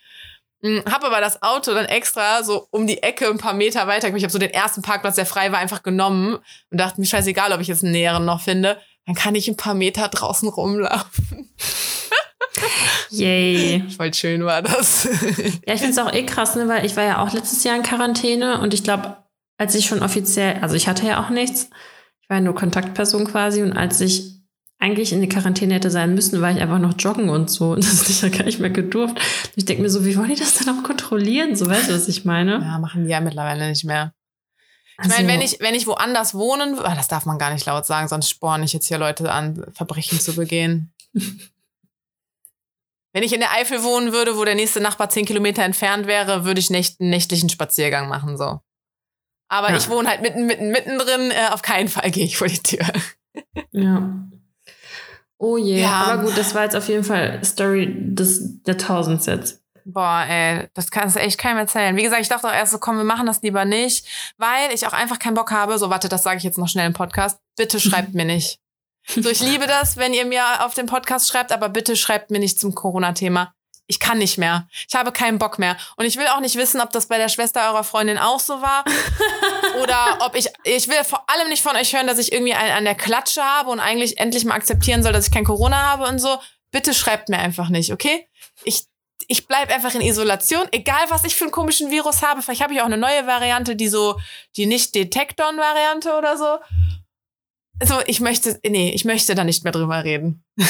[0.63, 4.13] Hm, Hab aber das Auto dann extra so um die Ecke ein paar Meter weiter.
[4.15, 6.35] Ich habe so den ersten Parkplatz, der frei war, einfach genommen
[6.69, 8.77] und dachte mir, scheißegal, ob ich jetzt einen näheren noch finde.
[9.05, 11.49] Dann kann ich ein paar Meter draußen rumlaufen.
[13.09, 13.83] Yay.
[13.97, 15.07] Voll schön war das.
[15.65, 17.75] Ja, ich finde es auch eh krass, ne, weil ich war ja auch letztes Jahr
[17.75, 19.17] in Quarantäne und ich glaube,
[19.57, 21.69] als ich schon offiziell, also ich hatte ja auch nichts,
[22.21, 24.40] ich war ja nur Kontaktperson quasi und als ich
[24.81, 27.83] eigentlich in die Quarantäne hätte sein müssen, war ich einfach noch joggen und so und
[27.85, 29.15] das ist ja gar nicht mehr gedurft.
[29.15, 31.55] Und ich denke mir so, wie wollen die das dann auch kontrollieren?
[31.55, 32.53] So weißt du, was ich meine?
[32.61, 34.13] ja, machen die ja mittlerweile nicht mehr.
[34.93, 37.65] Ich Also, meine, wenn ich, wenn ich woanders wohnen, ah, das darf man gar nicht
[37.65, 40.91] laut sagen, sonst sporne ich jetzt hier Leute an, Verbrechen zu begehen.
[43.13, 46.45] wenn ich in der Eifel wohnen würde, wo der nächste Nachbar zehn Kilometer entfernt wäre,
[46.45, 48.59] würde ich nicht einen nächtlichen Spaziergang machen, so.
[49.49, 49.77] Aber Ja.
[49.77, 52.85] ich wohne halt mitten, mitten, mittendrin, äh, auf keinen Fall gehe ich vor die Tür.
[53.71, 54.13] Ja.
[55.43, 56.03] Oh je, Ja.
[56.03, 59.59] aber gut, das war jetzt auf jeden Fall Story des Jahrtausends jetzt.
[59.85, 61.95] Boah, ey, das kannst du echt keinem erzählen.
[61.95, 64.05] Wie gesagt, ich dachte auch erst so, komm, wir machen das lieber nicht,
[64.37, 65.79] weil ich auch einfach keinen Bock habe.
[65.79, 67.39] So, warte, das sage ich jetzt noch schnell im Podcast.
[67.57, 68.59] Bitte schreibt mir nicht.
[69.07, 72.37] So, ich liebe das, wenn ihr mir auf den Podcast schreibt, aber bitte schreibt mir
[72.37, 73.51] nicht zum Corona-Thema.
[73.87, 74.67] Ich kann nicht mehr.
[74.87, 75.75] Ich habe keinen Bock mehr.
[75.97, 78.61] Und ich will auch nicht wissen, ob das bei der Schwester eurer Freundin auch so
[78.61, 78.85] war.
[79.81, 82.71] oder ob ich, ich will vor allem nicht von euch hören, dass ich irgendwie einen
[82.71, 86.05] an der Klatsche habe und eigentlich endlich mal akzeptieren soll, dass ich kein Corona habe
[86.05, 86.37] und so.
[86.71, 88.29] Bitte schreibt mir einfach nicht, okay?
[88.63, 88.85] Ich,
[89.27, 92.41] ich bleib einfach in Isolation, egal was ich für einen komischen Virus habe.
[92.41, 94.17] Vielleicht habe ich auch eine neue Variante, die so,
[94.55, 96.57] die Nicht-Detekton-Variante oder so.
[97.81, 100.43] Also ich möchte, nee, ich möchte da nicht mehr drüber reden.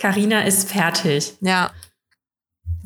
[0.00, 1.34] Carina ist fertig.
[1.40, 1.70] Ja.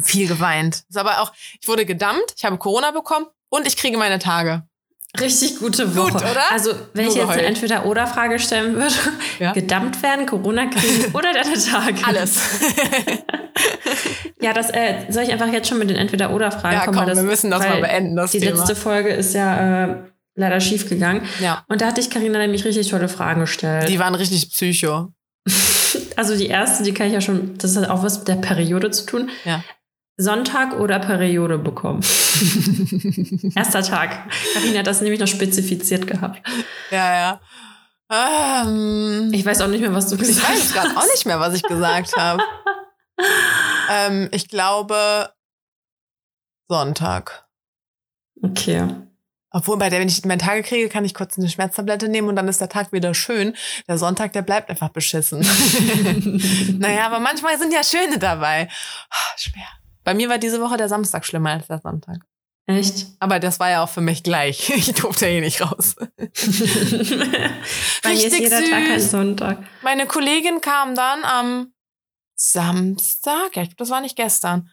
[0.01, 0.85] Viel geweint.
[0.89, 4.63] Ist aber auch, ich wurde gedammt, ich habe Corona bekommen und ich kriege meine Tage.
[5.21, 6.13] Richtig gute Woche.
[6.13, 6.51] Gut, oder?
[6.51, 7.57] Also, wenn Nur ich jetzt eine geheult.
[7.57, 8.95] Entweder-Oder-Frage stellen würde,
[9.39, 9.53] Ja.
[9.53, 11.97] gedammt werden, Corona kriegen oder deine Tage.
[12.07, 12.41] Alles.
[14.41, 16.97] Ja, das äh, soll ich einfach jetzt schon mit den Entweder-Oder-Fragen Ja, kommen.
[16.97, 18.57] komm, das, wir müssen das mal beenden, das Die Thema.
[18.57, 19.97] letzte Folge ist ja äh,
[20.35, 21.27] leider schief gegangen.
[21.41, 21.65] ja.
[21.69, 23.89] Und da hatte ich Karina nämlich richtig tolle Fragen gestellt.
[23.89, 25.13] Die waren richtig psycho.
[26.17, 28.91] also die erste, die kann ich ja schon, das hat auch was mit der Periode
[28.91, 29.31] zu tun.
[29.45, 29.63] Ja.
[30.19, 32.01] Sonntag oder Periode bekommen.
[33.57, 34.31] Erster Tag.
[34.55, 36.47] Karina hat das nämlich noch spezifiziert gehabt.
[36.91, 37.41] Ja,
[38.11, 38.65] ja.
[38.65, 40.75] Ähm, Ich weiß auch nicht mehr, was du ich gesagt weiß hast.
[40.75, 42.43] gerade auch nicht mehr, was ich gesagt habe.
[43.91, 45.31] ähm, ich glaube
[46.69, 47.47] Sonntag.
[48.43, 48.87] Okay.
[49.53, 52.37] Obwohl, bei der, wenn ich meine Tage kriege, kann ich kurz eine Schmerztablette nehmen und
[52.37, 53.55] dann ist der Tag wieder schön.
[53.89, 55.41] Der Sonntag, der bleibt einfach beschissen.
[56.79, 58.69] naja, aber manchmal sind ja schöne dabei.
[59.11, 59.69] Ah, Schwer.
[60.05, 62.19] Bei mir war diese Woche der Samstag schlimmer als der Sonntag.
[62.67, 63.07] Echt?
[63.19, 64.71] Aber das war ja auch für mich gleich.
[64.77, 65.97] Ich durfte ja eh nicht raus.
[65.97, 69.11] Bei mir ist Richtig jeder Tag ein süß.
[69.11, 69.59] Sonntag.
[69.83, 71.73] Meine Kollegin kam dann am
[72.35, 74.71] Samstag, ja, ich glaub, das war nicht gestern.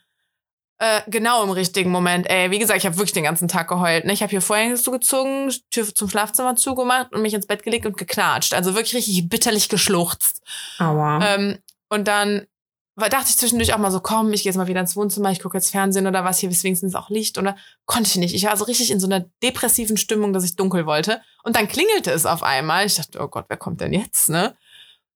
[0.82, 2.30] Äh, genau im richtigen Moment.
[2.30, 4.06] Ey, wie gesagt, ich habe wirklich den ganzen Tag geheult.
[4.06, 4.14] Ne?
[4.14, 7.98] Ich habe hier Vorhänge zugezogen, Tür zum Schlafzimmer zugemacht und mich ins Bett gelegt und
[7.98, 8.54] geknatscht.
[8.54, 10.42] Also wirklich richtig bitterlich geschluchzt.
[10.80, 11.20] Aua.
[11.22, 12.48] Ähm, und dann
[12.96, 15.42] dachte ich zwischendurch auch mal so, komm, ich gehe jetzt mal wieder ins Wohnzimmer, ich
[15.42, 17.38] gucke jetzt Fernsehen oder was, hier ist wenigstens auch Licht.
[17.38, 18.34] Oder konnte ich nicht.
[18.34, 21.22] Ich war so richtig in so einer depressiven Stimmung, dass ich dunkel wollte.
[21.44, 22.86] Und dann klingelte es auf einmal.
[22.86, 24.56] Ich dachte, oh Gott, wer kommt denn jetzt, ne?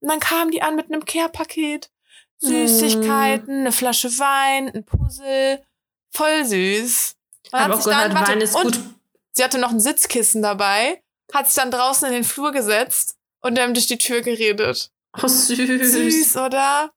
[0.01, 1.89] Und dann kamen die an mit einem Care-Paket.
[2.43, 5.61] Süßigkeiten, eine Flasche Wein, ein Puzzle.
[6.11, 7.15] Voll süß.
[7.51, 8.79] Und hat auch sich dann- gehört, warte, Wein ist gut.
[9.31, 11.01] Sie hatte noch ein Sitzkissen dabei,
[11.33, 14.91] hat sich dann draußen in den Flur gesetzt und dann durch die Tür geredet.
[15.21, 15.57] Oh, süß.
[15.57, 16.91] Süß, oder?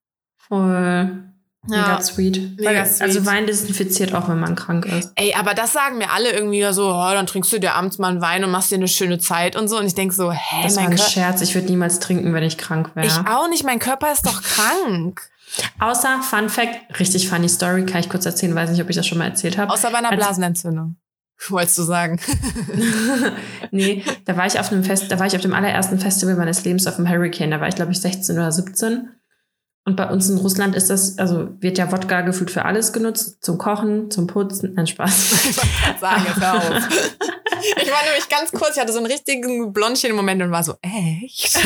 [0.48, 1.22] Voll.
[1.68, 2.56] Mega sweet.
[2.58, 3.02] Mega Weil, sweet.
[3.02, 5.10] Also Wein desinfiziert auch, wenn man krank ist.
[5.16, 8.08] Ey, aber das sagen mir alle irgendwie so, oh, dann trinkst du dir abends mal
[8.08, 9.76] einen Wein und machst dir eine schöne Zeit und so.
[9.78, 11.10] Und ich denk so, hä, Das war mein ein Körper.
[11.10, 11.40] Scherz.
[11.40, 13.06] Ich würde niemals trinken, wenn ich krank wäre.
[13.06, 15.28] Ich auch nicht, mein Körper ist doch krank.
[15.78, 19.06] Außer, Fun Fact, richtig funny Story, kann ich kurz erzählen, weiß nicht, ob ich das
[19.06, 19.72] schon mal erzählt habe.
[19.72, 20.96] Außer bei einer Blasenentzündung.
[21.48, 22.18] Wolltest du sagen?
[23.70, 26.64] nee, da war ich auf einem Fest, da war ich auf dem allerersten Festival meines
[26.64, 29.10] Lebens auf dem Hurricane, da war ich glaube ich 16 oder 17.
[29.84, 33.44] Und bei uns in Russland ist das, also wird ja Wodka gefühlt für alles genutzt,
[33.44, 35.32] zum Kochen, zum Putzen, nein, Spaß.
[35.48, 36.88] Ich wollte sagen, jetzt hör auf.
[37.82, 41.56] Ich war nämlich ganz kurz, ich hatte so einen richtigen Blondchen-Moment und war so, echt?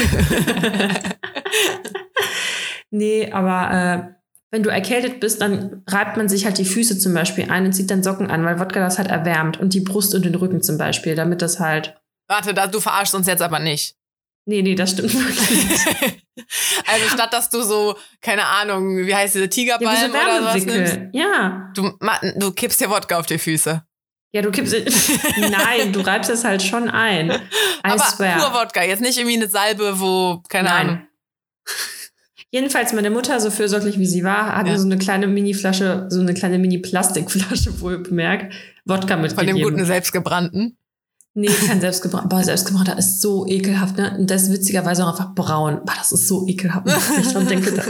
[2.91, 7.15] Nee, aber äh, wenn du erkältet bist, dann reibt man sich halt die Füße zum
[7.15, 10.15] Beispiel ein und zieht dann Socken an, weil Wodka das halt erwärmt und die Brust
[10.15, 11.97] und den Rücken zum Beispiel, damit das halt.
[12.29, 13.95] Warte, da, du verarschst uns jetzt aber nicht.
[14.47, 16.25] Nee, nee, das stimmt wirklich nicht.
[16.87, 20.65] also statt dass du so, keine Ahnung, wie heißt diese Ja, Tigerballen so oder was
[20.65, 20.99] nimmst.
[21.13, 21.71] Ja.
[21.75, 21.93] du,
[22.37, 23.85] du kippst dir Wodka auf die Füße.
[24.33, 24.75] Ja, du kippst.
[25.37, 27.31] Nein, du reibst es halt schon ein.
[27.31, 27.39] I
[27.83, 28.39] aber swear.
[28.39, 31.07] pur Wodka, jetzt nicht irgendwie eine Salbe, wo, keine Ahnung.
[32.53, 34.73] Jedenfalls meine Mutter, so fürsorglich wie sie war, hat Ja.
[34.73, 38.53] mir so eine kleine Mini-Flasche, so eine kleine Mini-Plastikflasche wohl bemerkt,
[38.85, 39.57] Wodka Von mitgegeben.
[39.57, 40.77] dem guten selbstgebrannten.
[41.33, 42.29] Nee, kein selbstgebrannter.
[42.29, 44.17] Boah, selbstgebrannter ist so ekelhaft, ne?
[44.19, 45.77] Und das ist witzigerweise auch einfach braun.
[45.87, 46.89] Boah, das ist so ekelhaft.
[47.21, 47.83] ich dran denke, da,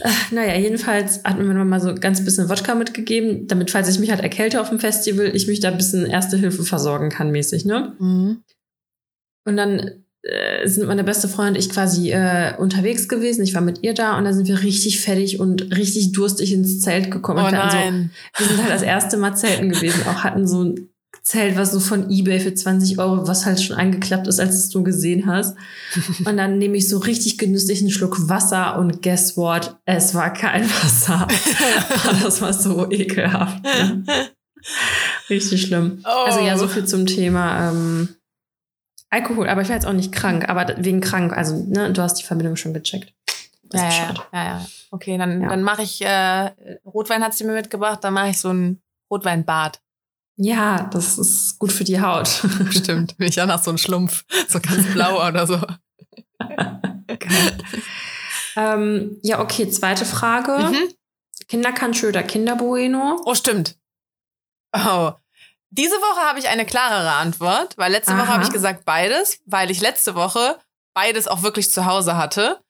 [0.00, 4.00] Äh, naja, jedenfalls hat mir meine Mama so ganz bisschen Wodka mitgegeben, damit, falls ich
[4.00, 7.30] mich halt erkälte auf dem Festival, ich mich da ein bisschen Erste Hilfe versorgen kann,
[7.30, 7.94] mäßig, ne?
[8.00, 8.42] Mhm.
[9.44, 10.02] Und dann
[10.64, 13.42] sind meine beste Freundin und ich quasi äh, unterwegs gewesen.
[13.42, 16.80] Ich war mit ihr da und dann sind wir richtig fertig und richtig durstig ins
[16.80, 17.44] Zelt gekommen.
[17.46, 18.10] Oh nein.
[18.36, 20.02] so, wir sind halt das erste Mal zelten gewesen.
[20.06, 20.90] Auch hatten so ein
[21.22, 24.82] Zelt, was so von Ebay für 20 Euro, was halt schon angeklappt ist, als du
[24.82, 25.56] gesehen hast.
[26.24, 29.76] Und dann nehme ich so richtig genüsslich einen Schluck Wasser und guess what?
[29.84, 31.28] Es war kein Wasser.
[32.22, 33.62] das war so ekelhaft.
[33.64, 34.04] Ne?
[35.30, 36.00] Richtig schlimm.
[36.04, 36.26] Oh.
[36.26, 38.08] Also ja, so viel zum Thema ähm,
[39.10, 39.48] Alkohol.
[39.48, 41.36] Aber ich war jetzt auch nicht krank, aber wegen krank.
[41.36, 43.12] Also, ne, du hast die Verbindung schon gecheckt.
[43.72, 44.26] Weiß Ja, ja, Bescheid.
[44.32, 44.66] ja, ja.
[44.92, 45.48] Okay, dann, Ja.
[45.48, 46.50] dann mache ich, äh,
[46.84, 49.80] Rotwein hat sie mir mitgebracht, dann mache ich so ein Rotweinbad.
[50.36, 52.28] ja, das ist gut für die Haut.
[52.70, 53.16] Stimmt.
[53.18, 55.60] Bin ich ja nach so ein Schlumpf, so ganz blau oder so.
[56.38, 57.58] Geil.
[58.56, 60.52] ähm, ja, okay, zweite Frage.
[60.58, 60.88] Mhm.
[61.48, 63.20] Kindercountry oder Kinderbueno?
[63.24, 63.76] Oh, stimmt.
[64.72, 65.12] Oh.
[65.70, 68.34] Diese Woche habe ich eine klarere Antwort, weil letzte Woche Aha.
[68.34, 70.58] habe ich gesagt beides, weil ich letzte Woche
[70.94, 72.60] beides auch wirklich zu Hause hatte.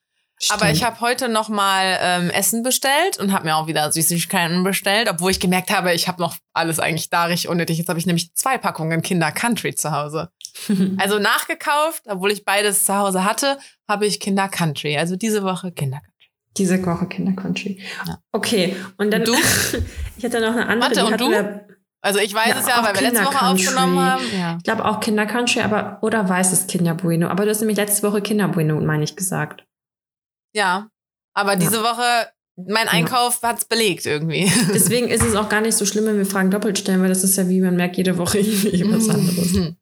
[0.48, 4.64] Aber ich habe heute noch mal ähm, Essen bestellt und habe mir auch wieder Süßigkeiten
[4.64, 7.76] bestellt, obwohl ich gemerkt habe, ich habe noch alles eigentlich da richtig unnötig.
[7.76, 10.30] Jetzt habe ich nämlich zwei Packungen Kinder Country zu Hause.
[10.98, 13.58] Also nachgekauft, obwohl ich beides zu Hause hatte,
[13.88, 14.98] habe ich Kinder Country.
[14.98, 16.10] Also diese Woche Kinder Country.
[16.56, 17.80] Diese Woche Kindercountry.
[18.06, 18.18] Ja.
[18.32, 19.34] Okay, und dann Du?
[20.16, 20.90] ich hatte noch eine andere.
[20.90, 21.60] Warte, und du?
[22.02, 24.22] Also ich weiß Ja, es ja, weil wir letzte Woche aufgenommen haben.
[24.34, 24.56] Ja.
[24.56, 27.28] Ich glaube auch Kindercountry, aber oder weißes Kinderbueno.
[27.28, 29.64] Aber du hast nämlich letzte Woche Kinderbueno, meine ich, gesagt.
[30.54, 30.88] ja.
[31.32, 34.50] Aber diese Woche, mein Einkauf hat's belegt irgendwie.
[34.74, 37.22] Deswegen ist es auch gar nicht so schlimm, wenn wir Fragen doppelt stellen, weil das
[37.22, 39.74] ist ja, wie man merkt, jede Woche irgendwie was anderes.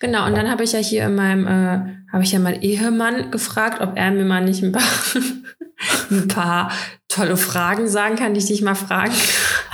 [0.00, 3.30] Genau, und dann habe ich ja hier in meinem, äh, habe ich ja meinen Ehemann
[3.30, 4.82] gefragt, ob er mir mal nicht ein paar,
[6.10, 6.72] ein paar
[7.08, 9.12] tolle Fragen sagen kann, die ich dich mal fragen.
[9.12, 9.73] Alter,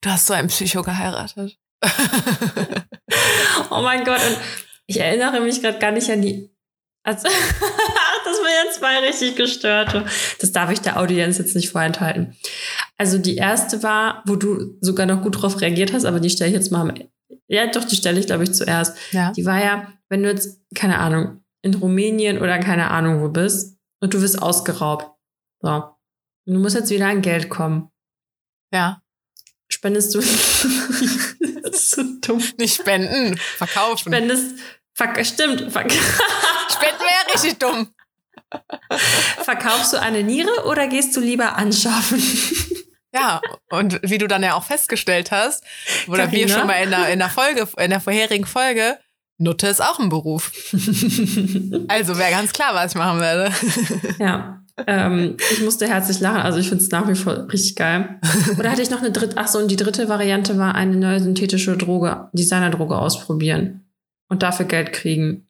[0.00, 1.58] du hast so einen Psycho geheiratet.
[3.70, 4.38] Oh mein Gott, und
[4.86, 6.50] ich erinnere mich gerade gar nicht an die.
[7.04, 7.24] Also,
[8.24, 10.04] das waren ja zwei richtig gestörte.
[10.40, 12.36] Das darf ich der Audienz jetzt nicht vorenthalten.
[12.96, 16.50] Also die erste war, wo du sogar noch gut drauf reagiert hast, aber die stelle
[16.50, 16.94] ich jetzt mal am
[17.46, 18.96] Ja, doch, die stelle ich, glaube ich, zuerst.
[19.12, 19.32] Ja.
[19.32, 23.78] Die war ja, wenn du jetzt, keine Ahnung, in Rumänien oder keine Ahnung wo bist
[24.00, 25.10] und du wirst ausgeraubt.
[25.60, 25.70] So.
[26.46, 27.90] Und du musst jetzt wieder an Geld kommen.
[28.72, 29.02] Ja.
[29.78, 30.18] Spendest du.
[30.18, 32.42] das ist so dumm.
[32.58, 34.12] Nicht spenden, verkaufen.
[34.12, 34.56] Spendest.
[34.92, 35.70] Verk stimmt.
[35.70, 35.92] Verk
[36.72, 37.94] Spenden wäre richtig dumm.
[39.44, 42.20] Verkaufst du eine Niere oder gehst du lieber anschaffen?
[43.14, 45.62] Ja, und wie du dann ja auch festgestellt hast,
[46.08, 46.58] oder wir Carina?
[46.58, 48.98] schon mal in der, in der Folge, in der vorherigen Folge,
[49.36, 50.50] Nutte ist auch ein Beruf.
[51.88, 53.54] Also wäre ganz klar, was ich machen werde.
[54.18, 54.60] ja.
[54.86, 58.20] Ähm, ich musste herzlich lachen, also ich finde es nach wie vor richtig geil.
[58.58, 61.20] Oder hatte ich noch eine dritte, ach so, und die dritte Variante war eine neue
[61.20, 63.84] synthetische Droge, Designerdroge ausprobieren
[64.28, 65.48] und dafür Geld kriegen.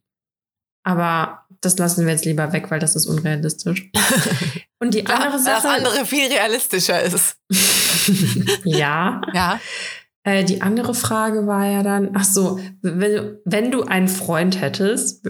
[0.85, 3.91] Aber das lassen wir jetzt lieber weg, weil das ist unrealistisch.
[4.81, 5.69] Und die andere Das Sache.
[5.71, 7.37] andere viel realistischer ist.
[8.65, 9.21] ja.
[9.35, 9.61] Ja.
[10.23, 15.27] Äh, die andere Frage war ja dann, ach so, wenn, wenn du einen Freund hättest,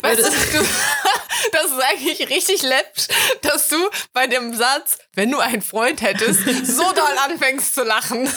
[0.00, 0.22] Weißt du,
[1.52, 3.06] das- ist eigentlich richtig läppisch,
[3.42, 3.76] dass du
[4.12, 8.28] bei dem Satz, wenn du einen Freund hättest, so doll anfängst zu lachen.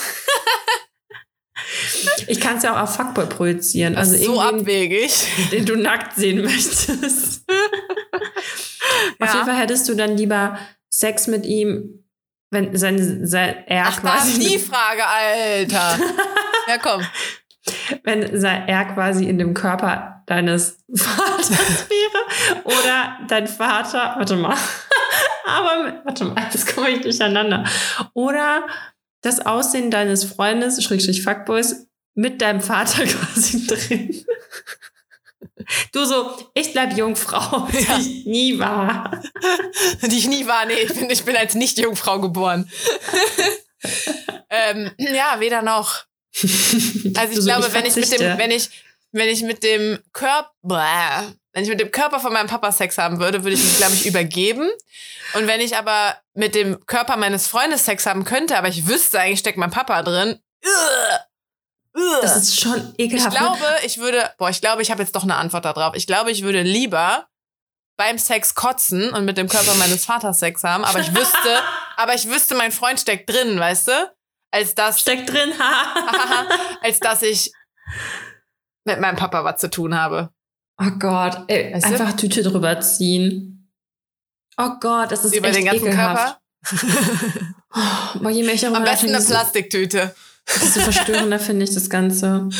[2.27, 3.95] ich kann es ja auch auf Fuckboy projizieren.
[3.95, 5.11] Also so abwegig.
[5.51, 7.43] den du nackt sehen möchtest.
[9.19, 9.33] Auf Ja.
[9.33, 12.05] jeden Fall hättest du dann lieber Sex mit ihm,
[12.51, 15.99] wenn sein, sein er Ach, das quasi ist die Frage, Alter.
[16.67, 17.05] Ja, komm.
[18.03, 24.55] Wenn er quasi in dem Körper deines Vaters wäre oder dein Vater, warte mal,
[25.45, 27.63] aber warte mal, das komme ich durcheinander.
[28.13, 28.67] Oder
[29.21, 34.25] das Aussehen deines Freundes, Schrägstrich Fuckboys, mit deinem Vater quasi drin.
[35.91, 37.97] Du so, ich bleib Jungfrau, die Ja.
[37.97, 39.19] ich nie war.
[40.03, 40.65] Die ich nie war.
[40.65, 42.69] Nee, ich bin, ich bin als Nicht-Jungfrau geboren.
[44.49, 46.03] ähm, ja, weder noch.
[47.15, 48.69] Also ich so, glaube, wenn ich mit dem, wenn ich,
[49.11, 53.19] wenn ich mit dem Körper, wenn ich mit dem Körper von meinem Papa Sex haben
[53.19, 54.69] würde, würde ich mich, glaube ich, übergeben.
[55.33, 59.19] Und wenn ich aber mit dem Körper meines Freundes Sex haben könnte, aber ich wüsste,
[59.19, 60.39] eigentlich steckt mein Papa drin.
[62.21, 63.31] Das ist schon ich ekelhaft.
[63.31, 63.39] ne?
[63.39, 65.95] glaube, ich würde, boah, ich glaube, ich habe jetzt doch eine Antwort darauf.
[65.95, 67.27] Ich glaube, ich würde lieber
[67.97, 71.61] beim Sex kotzen und mit dem Körper meines Vaters Sex haben, aber ich wüsste,
[71.95, 74.14] aber ich wüsste, mein Freund steckt drin, weißt du?
[74.55, 75.51] Als dass, Steckt drin.
[76.81, 77.51] als dass ich
[78.85, 80.29] mit meinem Papa was zu tun habe.
[80.81, 81.89] Oh Gott, ey, Weißt du?
[81.91, 83.69] einfach Tüte drüber ziehen.
[84.57, 86.39] Oh Gott, das ist Über echt den ganzen ekelhaft.
[86.63, 87.09] Körper.
[88.21, 90.15] Boah, je mehr ich Am besten eine Plastiktüte.
[90.47, 92.47] desto verstörender finde ich das Ganze.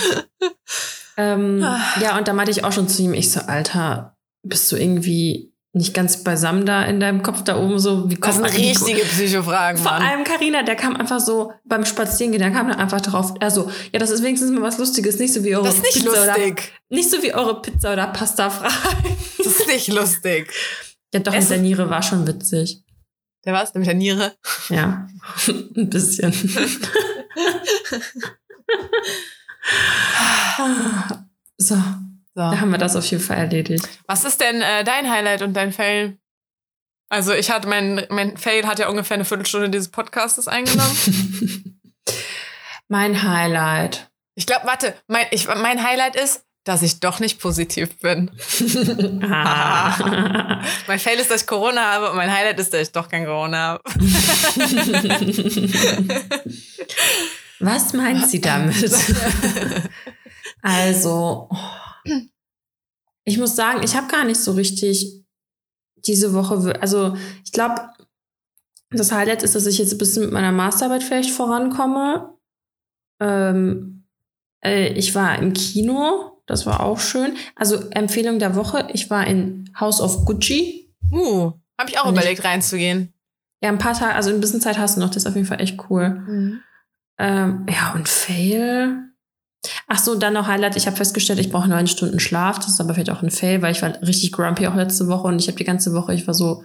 [1.18, 1.80] Ähm, Ah.
[2.02, 5.55] ja, und da meinte ich auch schon zu ihm, ich so, Alter, bist du irgendwie
[5.76, 8.10] nicht ganz beisammen da in deinem Kopf da oben so?
[8.10, 10.02] Wie Das kommt sind richtige Psychofragen, Vor Mann.
[10.02, 14.00] allem Carina, der kam einfach so beim Spazierengehen, der kam dann einfach drauf, also, ja,
[14.00, 16.54] das ist wenigstens mal was Lustiges, nicht so wie eure Das ist nicht Pizza lustig.
[16.54, 18.74] oder nicht so wie eure Pizza oder Pasta fragen.
[19.38, 20.52] Das ist nicht lustig.
[21.14, 22.82] Ja, doch, mit der Niere war schon witzig.
[23.46, 23.72] Der was?
[23.74, 24.34] Der mit der Niere?
[24.70, 25.08] Ja,
[25.76, 26.34] ein bisschen.
[31.58, 31.76] so,
[32.36, 32.42] So.
[32.42, 33.88] da haben wir das auf jeden Fall erledigt.
[34.08, 36.18] Was ist denn äh, dein Highlight und dein Fail?
[37.08, 40.98] Also ich hatte mein, mein Fail hat ja ungefähr eine Viertelstunde dieses Podcastes eingenommen.
[42.90, 44.12] mein Highlight.
[44.36, 48.32] Ich glaube, warte, mein, ich, mein Highlight ist, dass ich doch nicht positiv bin.
[49.24, 50.60] Ah.
[50.88, 53.26] Mein Fail ist, dass ich Corona habe und mein Highlight ist, dass ich doch kein
[53.26, 53.84] Corona habe.
[57.60, 58.92] Was meint sie damit?
[60.64, 61.50] also,
[63.24, 65.24] ich muss sagen, ich habe gar nicht so richtig
[65.98, 67.90] diese Woche, also ich glaube,
[68.92, 72.38] das Highlight ist, dass ich jetzt ein bisschen mit meiner Masterarbeit vielleicht vorankomme.
[73.20, 74.06] Ähm,
[74.64, 77.36] äh, ich war im Kino Das war auch schön.
[77.56, 80.94] Also Empfehlung der Woche, ich war in House of Gucci.
[81.12, 83.12] Uh, habe ich auch Und ich- überlegt reinzugehen.
[83.64, 85.48] Ja, ein paar Tage, also ein bisschen Zeit hast du noch, das ist auf jeden
[85.48, 86.10] Fall echt cool.
[86.10, 86.60] Mhm.
[87.18, 89.05] Ähm, ja, und Fail.
[89.88, 90.76] Ach so, dann noch Highlight.
[90.76, 92.58] Ich habe festgestellt, ich brauche neun Stunden Schlaf.
[92.58, 95.28] Das ist aber vielleicht auch ein Fail, weil ich war richtig grumpy auch letzte Woche
[95.28, 96.64] und ich habe die ganze Woche, ich war so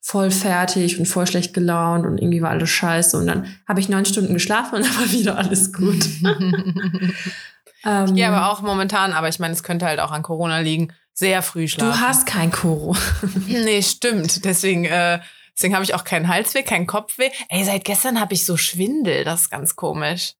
[0.00, 3.18] voll fertig und voll schlecht gelaunt und irgendwie war alles scheiße.
[3.18, 6.06] Und dann habe ich neun Stunden geschlafen und dann war wieder alles gut.
[7.84, 10.92] ähm, ja, aber auch momentan, aber ich meine, es könnte halt auch an Corona liegen,
[11.12, 12.00] sehr früh schlafen.
[12.00, 12.96] Du hast kein Koro.
[13.46, 14.44] Nee, stimmt.
[14.44, 15.18] Deswegen, äh,
[15.56, 17.30] deswegen habe ich auch keinen Halsweh, keinen Kopfweh.
[17.48, 19.24] Ey, seit gestern habe ich so Schwindel.
[19.24, 20.34] Das ist ganz komisch.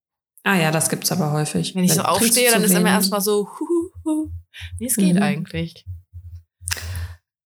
[0.45, 1.75] Ah ja, das gibt's aber häufig.
[1.75, 4.31] Wenn ich so trinkst du aufstehe, dann ist immer erstmal so, hu, hu, hu.
[4.79, 5.23] Nee, es geht Mhm.
[5.23, 5.85] eigentlich.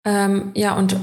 [0.05, 0.95] Ähm, ja, und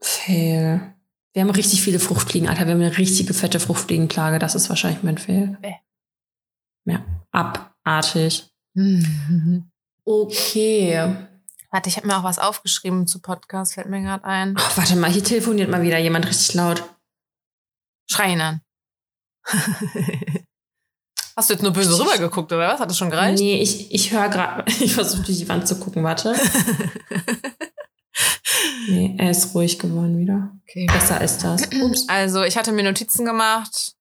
[0.00, 0.94] Fail.
[1.32, 2.66] Wir haben richtig viele Fruchtfliegen, Alter.
[2.66, 4.38] Wir haben eine richtige fette Fruchtfliegenplage.
[4.38, 5.58] Das ist wahrscheinlich mein Fail.
[5.60, 5.74] Bäh.
[6.84, 8.48] Ja, abartig.
[8.74, 9.70] Mhm.
[10.08, 11.16] Okay.
[11.72, 14.54] Warte, ich habe mir auch was aufgeschrieben zu Podcast, fällt mir gerade ein.
[14.56, 16.84] Ach, warte mal, hier telefoniert mal wieder jemand richtig laut.
[18.08, 18.60] Schrei ihn an.
[21.36, 22.80] Hast du jetzt nur böse rübergeguckt, oder was?
[22.80, 23.38] Hat das schon gereicht?
[23.38, 26.34] Nee, ich, ich höre gerade, ich versuche durch die Wand zu gucken, warte.
[28.88, 30.50] Nee, er ist ruhig geworden wieder.
[30.62, 30.86] okay.
[30.86, 31.68] Besser ist das.
[31.82, 32.08] Ups.
[32.08, 33.94] Also, ich hatte mir Notizen gemacht.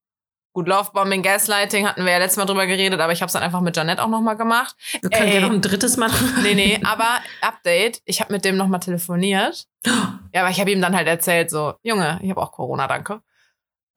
[0.53, 3.43] Gut, Lovebombing, Gaslighting hatten wir ja letztes Mal drüber geredet, aber ich habe es dann
[3.43, 4.73] einfach mit Janette auch nochmal gemacht.
[5.01, 6.09] Wir können ja noch ein drittes Mal.
[6.43, 9.67] Nee, nee, aber Update, ich habe mit dem nochmal telefoniert.
[10.33, 13.21] Ja, aber ich habe ihm dann halt erzählt, so, Junge, ich habe auch Corona, danke.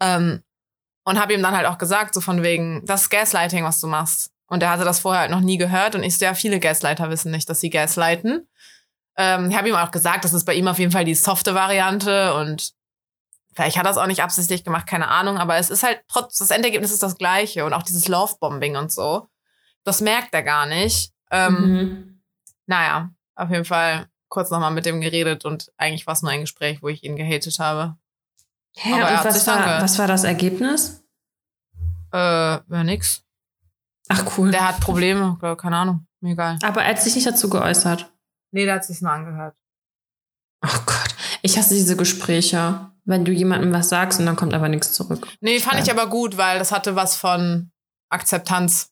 [0.01, 0.45] Ähm,
[1.09, 3.87] und habe ihm dann halt auch gesagt, so von wegen, das ist Gaslighting, was du
[3.87, 4.31] machst.
[4.47, 7.31] Und er hatte das vorher halt noch nie gehört und ich ja, viele Gaslighter wissen
[7.31, 8.49] nicht, dass sie gaslighten.
[9.17, 11.55] Ähm, ich habe ihm auch gesagt, das ist bei ihm auf jeden Fall die softe
[11.55, 12.73] Variante und
[13.53, 16.39] vielleicht hat er es auch nicht absichtlich gemacht, keine Ahnung, aber es ist halt trotz,
[16.39, 19.29] das Endergebnis ist das gleiche und auch dieses Lovebombing und so.
[19.85, 21.13] Das merkt er gar nicht.
[21.31, 22.21] Ähm, Mhm.
[22.67, 26.41] naja, auf jeden Fall kurz nochmal mit dem geredet und eigentlich war es nur ein
[26.43, 27.97] Gespräch, wo ich ihn gehatet habe.
[28.77, 30.98] Hä, Aber er und was war, was war das Ergebnis?
[32.13, 33.23] Äh, ja, nix.
[34.09, 34.51] Ach cool.
[34.51, 36.59] Der hat Probleme, glaub, keine Ahnung, mir egal.
[36.63, 38.11] Aber er hat sich nicht dazu geäußert.
[38.53, 39.55] Nee, der hat sich nur angehört.
[40.61, 44.69] Ach Gott, ich hasse diese Gespräche, wenn du jemandem was sagst und dann kommt aber
[44.69, 45.27] nichts zurück.
[45.41, 45.93] Nee, fand ich Ja.
[45.95, 47.71] aber gut, weil das hatte was von
[48.11, 48.91] Akzeptanz.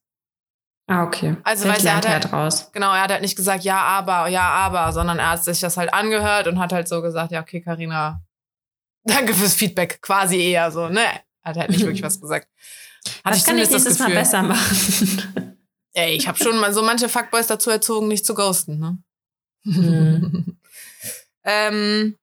[0.89, 1.37] Ah, okay.
[1.43, 2.71] Also, Vielleicht weißt du, er hat er halt- halt raus.
[2.73, 5.77] Genau, er hat halt nicht gesagt, ja, aber, ja, aber, sondern er hat sich das
[5.77, 8.23] halt angehört und hat halt so gesagt, ja, okay, Karina,
[9.05, 11.01] danke fürs Feedback, quasi eher so, ne?
[11.43, 12.47] Hat halt nicht wirklich was gesagt.
[13.25, 15.57] Hatte Das kann ich nächstes Mal besser machen.
[15.95, 18.99] Ey, ich habe schon mal so manche Fuckboys dazu erzogen, nicht zu ghosten, ne?
[19.65, 20.59] Hm.
[21.45, 22.19] ähm,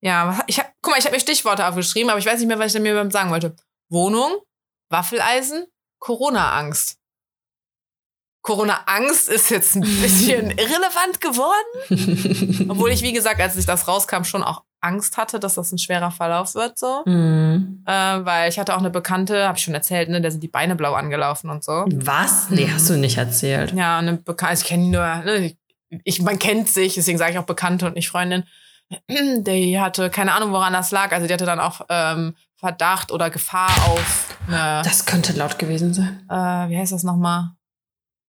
[0.00, 2.58] ja, ich hab, guck mal, ich habe mir Stichworte aufgeschrieben, aber ich weiß nicht mehr,
[2.58, 3.56] was ich mir sagen wollte.
[3.88, 4.40] Wohnung,
[4.90, 5.66] Waffeleisen,
[5.98, 6.98] Corona-Angst.
[8.48, 12.70] Corona-Angst ist jetzt ein bisschen irrelevant geworden.
[12.70, 15.76] Obwohl ich, wie gesagt, als ich das rauskam, schon auch Angst hatte, dass das ein
[15.76, 17.02] schwerer Verlauf wird, so.
[17.04, 17.84] Hm.
[17.86, 20.48] Äh, weil ich hatte auch eine Bekannte, habe ich schon erzählt, ne, der sind die
[20.48, 21.84] Beine blau angelaufen und so.
[21.92, 22.48] Was?
[22.48, 23.72] Nee, hast du nicht erzählt.
[23.74, 25.54] Ja, eine Bekannte, ich kenne nur, ne,
[26.04, 28.44] ich, man kennt sich, deswegen sage ich auch Bekannte und nicht Freundin.
[29.10, 31.12] Die hatte keine Ahnung, woran das lag.
[31.12, 35.92] Also die hatte dann auch ähm, Verdacht oder Gefahr auf eine, Das könnte laut gewesen
[35.92, 36.24] sein.
[36.30, 37.50] äh, wie heißt das nochmal?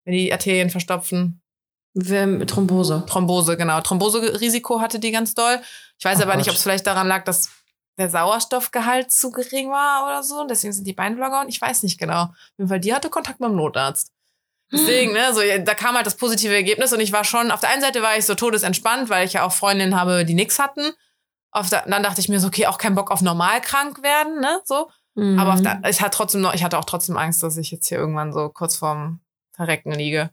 [0.10, 1.39] Wenn die Arterien verstopfen.
[1.95, 3.03] Thrombose.
[3.07, 3.80] Thrombose, genau.
[3.82, 5.62] Thrombose-Risiko hatte die ganz doll.
[5.99, 6.53] Ich weiß Oh aber nicht, Gott.
[6.53, 7.49] ob es vielleicht daran lag, dass
[7.99, 10.41] der Sauerstoffgehalt zu gering war oder so.
[10.41, 11.49] Und deswegen sind die Beine blau geworden.
[11.49, 12.24] Ich weiß nicht genau.
[12.24, 14.12] Auf jeden Fall, die hatte Kontakt mit dem Notarzt.
[14.72, 17.70] Deswegen, ne, so, da kam halt das positive Ergebnis und ich war schon, auf der
[17.70, 20.91] einen Seite war ich so todesentspannt, weil ich ja auch Freundinnen habe, die nix hatten.
[21.51, 24.39] Auf der, dann dachte ich mir so, okay, auch kein Bock auf normal krank werden,
[24.39, 24.89] ne, so.
[25.16, 25.39] Mhm.
[25.39, 27.97] Aber der, ich hatte trotzdem noch, ich hatte auch trotzdem Angst, dass ich jetzt hier
[27.97, 29.20] irgendwann so kurz vorm
[29.60, 30.30] Verrecken liege.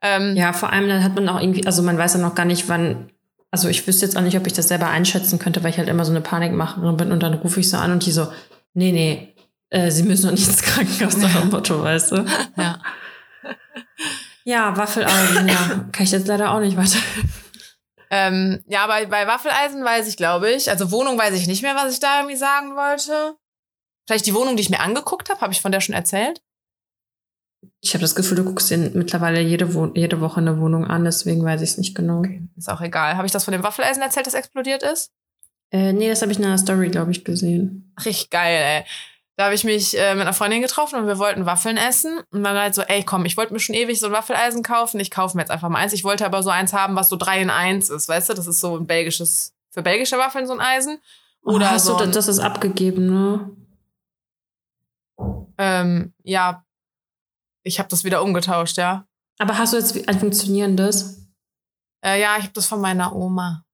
[0.00, 2.44] Ähm, Ja, vor allem dann hat man auch irgendwie, also man weiß ja noch gar
[2.44, 3.10] nicht, wann.
[3.50, 5.88] Also ich wüsste jetzt auch nicht, ob ich das selber einschätzen könnte, weil ich halt
[5.88, 8.30] immer so eine Panikmacherin bin und dann rufe ich so an und die so,
[8.74, 9.34] nee, nee,
[9.70, 12.24] äh, sie müssen noch nicht ins Krankenhaus nach dem Motto, weißt du?
[12.56, 12.80] ja.
[14.44, 16.96] Ja, Waffelaugen, ja, kann ich jetzt leider auch nicht weiter.
[18.10, 20.70] Ähm, ja, bei, bei Waffeleisen weiß ich, glaube ich.
[20.70, 23.36] Also Wohnung weiß ich nicht mehr, was ich da irgendwie sagen wollte.
[24.06, 26.40] Vielleicht die Wohnung, die ich mir angeguckt habe, habe ich von der schon erzählt.
[27.80, 31.04] Ich habe das Gefühl, du guckst dir mittlerweile jede, Wo jede Woche eine Wohnung an,
[31.04, 32.22] deswegen weiß ich es nicht genau.
[32.56, 33.16] Ist auch egal.
[33.16, 35.12] Habe ich das von dem Waffeleisen erzählt, das explodiert ist?
[35.70, 37.92] Äh, nee, das habe ich in einer Story, glaube ich, gesehen.
[38.04, 38.84] Richtig geil, ey.
[39.36, 42.20] Da habe ich mich äh, mit einer Freundin getroffen und wir wollten Waffeln essen.
[42.32, 44.98] Und dann halt so, ey, komm, ich wollte mir schon ewig so ein Waffeleisen kaufen.
[44.98, 45.92] Ich kaufe mir jetzt einfach mal eins.
[45.92, 48.34] Ich wollte aber so eins haben, was so drei in eins ist, weißt du?
[48.34, 50.98] Das ist so ein belgisches, für belgische Waffeln so ein Eisen.
[51.42, 53.50] Oder oh, hast so du, das ist abgegeben, ne?
[55.58, 56.64] ähm, ja,
[57.62, 59.04] Ich habe das wieder umgetauscht, ja.
[59.38, 61.26] Aber hast du jetzt ein funktionierendes?
[62.04, 63.64] Äh, ja, ich habe das von meiner Oma.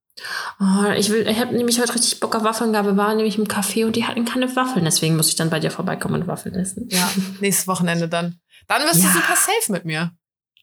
[0.60, 2.86] Oh, ich will, ich habe nämlich heute richtig Bock auf Waffeln gehabt.
[2.88, 4.84] Wir waren nämlich im Café und die hatten keine Waffeln.
[4.84, 6.88] Deswegen muss ich dann bei dir vorbeikommen und Waffeln essen.
[6.90, 7.08] Ja,
[7.40, 8.38] nächstes Wochenende dann.
[8.68, 9.08] Dann wirst Ja.
[9.08, 10.12] du super safe mit mir.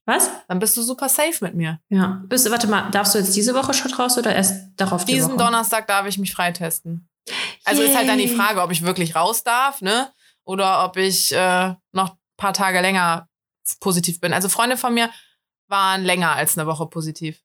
[0.06, 0.32] Was?
[0.48, 1.80] Dann bist du super safe mit mir.
[1.90, 2.24] Ja.
[2.28, 5.32] Bist, warte mal, darfst du jetzt diese Woche schon raus oder erst darauf die Diesen
[5.34, 5.38] Woche?
[5.38, 7.08] Donnerstag darf ich mich freitesten.
[7.66, 8.36] Also ist halt dann die Yay.
[8.36, 10.10] Frage, ob ich wirklich raus darf, ne?
[10.44, 13.30] Oder ob ich äh, noch paar Tage länger
[13.80, 14.34] positiv bin.
[14.34, 15.10] Also Freunde von mir
[15.68, 17.40] waren länger als eine Woche positiv.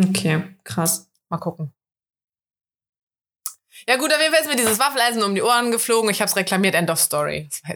[0.00, 1.10] Okay, krass.
[1.28, 1.74] Mal gucken.
[3.88, 6.08] Ja gut, auf jeden Fall ist mir dieses Waffeleisen um die Ohren geflogen.
[6.08, 6.76] Ich habe es reklamiert.
[6.76, 7.50] End of Story.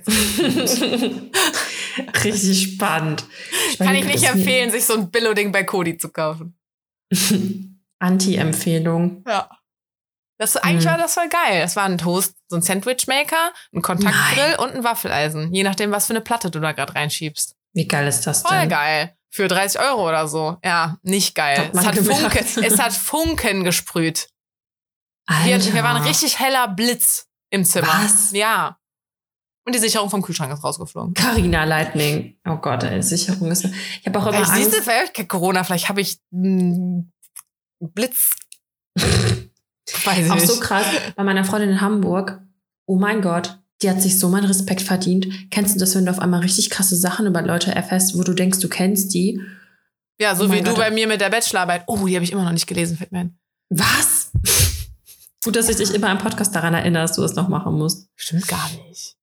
[2.24, 3.24] Richtig spannend.
[3.76, 6.56] Kann ich nicht empfehlen, sich so ein Billo-Ding bei Kodi zu kaufen.
[7.98, 9.24] Anti-Empfehlung.
[9.26, 9.50] Ja.
[10.38, 10.90] Das, eigentlich Mhm.
[10.90, 11.60] war das voll geil.
[11.60, 15.52] Das war ein Toast, so ein Sandwichmaker, ein Kontaktgrill und ein Waffeleisen.
[15.52, 17.56] Je nachdem, was für eine Platte du da gerade reinschiebst.
[17.74, 18.68] Wie geil ist das Voll denn?
[18.68, 19.14] geil.
[19.30, 20.56] Für 30 Euro oder so.
[20.64, 21.70] Ja, nicht geil.
[21.74, 22.20] Es hat, gemerkt.
[22.20, 24.28] Funke, es hat Funken gesprüht.
[25.26, 25.42] Alter.
[25.44, 27.88] Hier, hier war ein richtig heller Blitz im Zimmer.
[27.88, 28.32] Was?
[28.32, 28.78] Ja.
[29.66, 31.12] Und die Sicherung vom Kühlschrank ist rausgeflogen.
[31.12, 32.38] Carina Lightning.
[32.48, 33.64] Oh Gott, ey, Sicherung ist.
[33.66, 34.78] Ich habe auch immer Vielleicht siehst Angst.
[34.78, 37.12] du, vielleicht Corona, vielleicht habe ich einen
[37.80, 38.34] Blitz.
[40.04, 40.46] Weiß Auch nicht.
[40.46, 40.86] so krass.
[41.16, 42.40] Bei meiner Freundin in Hamburg.
[42.86, 43.58] Oh mein Gott.
[43.82, 45.28] Die hat sich so meinen Respekt verdient.
[45.50, 48.34] Kennst du das, wenn du auf einmal richtig krasse Sachen über Leute erfährst, wo du
[48.34, 49.40] denkst, du kennst die?
[50.20, 50.80] ja, so Oh wie mein du Gott.
[50.80, 51.84] bei mir mit der Bachelorarbeit.
[51.86, 53.38] Oh, die habe ich immer noch nicht gelesen, fällt mir ein.
[53.70, 54.32] Was?
[55.44, 58.08] Gut, dass ich dich immer im Podcast daran erinnere, dass du das noch machen musst.
[58.16, 59.14] Stimmt gar nicht.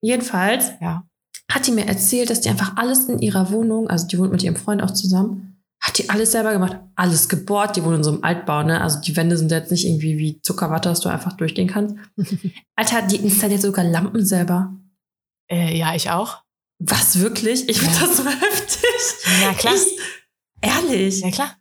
[0.00, 1.04] Jedenfalls Ja.
[1.50, 4.42] hat die mir erzählt, dass die einfach alles in ihrer Wohnung, also die wohnt mit
[4.42, 5.51] ihrem Freund auch zusammen,
[5.82, 7.74] hat die alles selber gemacht, alles gebohrt.
[7.76, 8.80] Die wohnen in so einem Altbau, ne?
[8.80, 11.96] Also die Wände sind jetzt nicht irgendwie wie Zuckerwatte, dass du einfach durchgehen kannst.
[12.76, 14.72] Alter, die installiert sogar Lampen selber.
[15.50, 16.42] Äh, ja, ich auch.
[16.78, 17.68] Was wirklich?
[17.68, 18.00] Ich finde Ja.
[18.06, 18.84] das so heftig.
[19.42, 19.74] Ja, klar.
[19.74, 19.98] Ich,
[20.60, 21.20] ehrlich.
[21.20, 21.56] Ja, klar.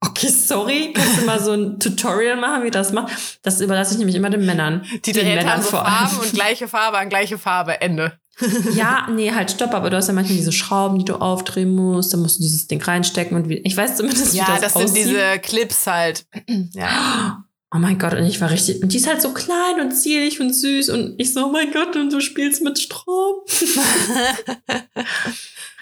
[0.00, 0.92] Okay, sorry.
[0.92, 3.38] Kannst du mal so ein Tutorial machen, wie das macht?
[3.42, 4.84] Das überlasse ich nämlich immer den Männern.
[4.92, 6.08] Die Den Drähte Männern haben so vor allem.
[6.08, 7.80] Farben und gleiche Farbe an gleiche Farbe.
[7.80, 8.18] Ende.
[8.74, 12.12] Ja, nee, halt stopp, aber du hast ja manchmal diese Schrauben, die du aufdrehen musst,
[12.12, 14.72] dann musst du dieses Ding reinstecken und wie, ich weiß zumindest, wie Ja, das, das,
[14.74, 15.06] sind aussieht.
[15.06, 16.26] diese Clips halt.
[16.72, 17.44] ja.
[17.74, 20.40] Oh mein Gott, und ich war richtig, und die ist halt so klein und zierlich
[20.40, 23.36] und süß und ich so, oh mein Gott, und du spielst mit Strom.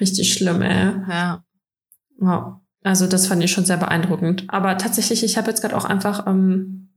[0.01, 0.95] richtig schlimm, ey.
[1.09, 1.45] ja.
[2.19, 2.55] Wow.
[2.83, 4.45] Also das fand ich schon sehr beeindruckend.
[4.49, 6.91] Aber tatsächlich, ich habe jetzt gerade auch einfach, ähm,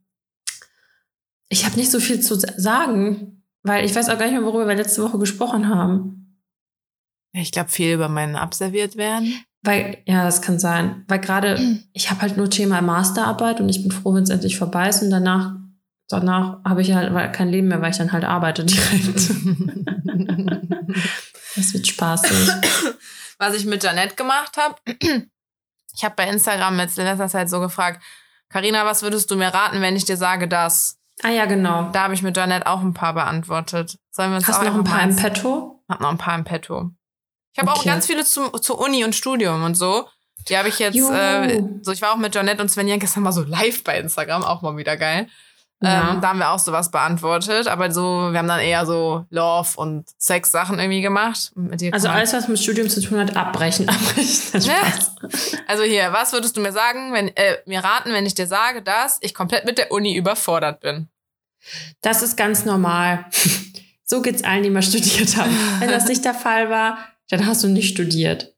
[1.49, 3.35] ich habe nicht so viel zu sa- sagen,
[3.66, 6.39] weil ich weiß auch gar nicht mehr, worüber wir letzte Woche gesprochen haben.
[7.34, 9.43] Ich glaube, viel über meinen abserviert werden.
[9.63, 11.03] Weil, ja, das kann sein.
[11.07, 11.59] Weil gerade,
[11.93, 15.01] ich habe halt nur Thema Masterarbeit und ich bin froh, wenn es endlich vorbei ist
[15.01, 15.55] und danach,
[16.07, 19.32] danach habe ich halt kein Leben mehr, weil ich dann halt arbeite direkt.
[21.55, 22.49] Das wird spaßig.
[23.38, 24.76] Was ich mit Janette gemacht habe,
[25.95, 28.03] ich habe bei Instagram jetzt in letzter Zeit so gefragt,
[28.49, 30.99] Karina, was würdest du mir raten, wenn ich dir sage das?
[31.24, 31.89] Ah ja, genau.
[31.91, 33.97] Da habe ich mit Janette auch ein paar beantwortet.
[34.11, 35.84] Sollen wir uns Hast auch du noch ein paar im Petto?
[35.88, 36.91] Hab noch ein paar im Petto.
[37.53, 37.89] Ich habe auch Okay.
[37.89, 40.07] ganz viele zu, zur Uni und Studium und so.
[40.49, 43.32] Die habe ich jetzt, äh, so ich war auch mit Janette und Svenja gestern mal
[43.32, 45.28] so live bei Instagram, auch mal wieder geil.
[45.86, 46.12] Ja.
[46.12, 49.70] Ähm, da haben wir auch sowas beantwortet, aber so, wir haben dann eher so Love
[49.76, 51.52] und Sex-Sachen irgendwie gemacht.
[51.92, 54.62] Also alles, was mit Studium zu tun hat, abbrechen, abbrechen.
[54.62, 55.16] Spaß.
[55.68, 58.82] Also hier, was würdest du mir sagen, wenn äh, mir raten, wenn ich dir sage,
[58.82, 61.08] dass ich komplett mit der Uni überfordert bin?
[62.02, 63.26] Das ist ganz normal.
[64.08, 65.50] So geht's allen, die mal studiert haben.
[65.80, 68.54] Wenn das nicht der Fall war, dann hast du nicht studiert.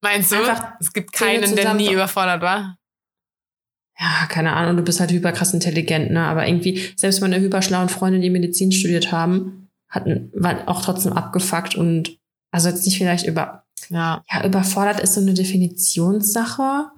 [0.00, 0.36] Meinst du?
[0.36, 2.78] Einfach es gibt keinen, der nie überfordert war.
[4.00, 6.22] Ja, keine Ahnung, du bist halt hyperkrass intelligent, ne?
[6.22, 11.74] Aber irgendwie, selbst meine hyperschlauen Freunde, die Medizin studiert haben, hatten, waren auch trotzdem abgefuckt
[11.74, 12.18] und
[12.50, 14.24] also jetzt nicht vielleicht über, Ja.
[14.32, 16.90] ja, überfordert ist so eine Definitionssache.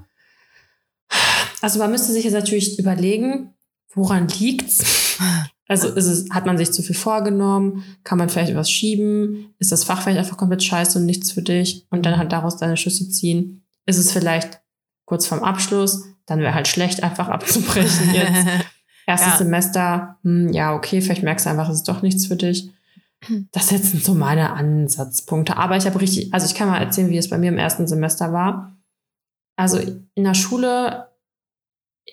[1.60, 3.52] Also man müsste sich jetzt natürlich überlegen,
[3.94, 5.18] woran liegt's?
[5.68, 7.82] Also ist es, hat man sich zu viel vorgenommen?
[8.04, 9.54] Kann man vielleicht was schieben?
[9.58, 11.86] Ist das Fach vielleicht einfach komplett scheiße und nichts für dich?
[11.90, 13.64] Und dann halt daraus deine Schlüsse ziehen?
[13.86, 14.60] Ist es vielleicht
[15.04, 16.04] kurz vorm Abschluss?
[16.26, 18.46] Dann wäre halt schlecht, einfach abzubrechen jetzt.
[19.06, 19.38] Erstes Ja.
[19.38, 22.70] Semester, hm, ja, okay, vielleicht merkst du einfach, es ist doch nichts für dich.
[23.52, 25.56] Das jetzt sind so meine Ansatzpunkte.
[25.56, 27.86] Aber ich habe richtig, also ich kann mal erzählen, wie es bei mir im ersten
[27.86, 28.76] Semester war.
[29.56, 31.08] Also in der Schule,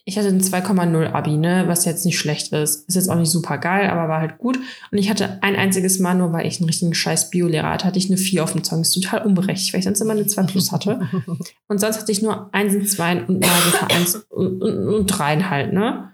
[0.06, 2.88] ich hatte ein 2,0 Abi, ne, was jetzt nicht schlecht ist.
[2.88, 4.58] Ist jetzt auch nicht super geil, aber war halt gut.
[4.92, 8.00] Und ich hatte ein einziges Mal, nur weil ich einen richtigen scheiß Biolehrer hatte, hatte
[8.00, 8.92] ich eine 4 auf dem Zeugnis.
[8.92, 11.02] Total unberechtigt, weil ich sonst immer eine 2 plus hatte.
[11.68, 15.06] Und sonst hatte ich nur Einsen, Zweien und mal so ein Eins und, und, und
[15.08, 16.12] Dreien halt, ne?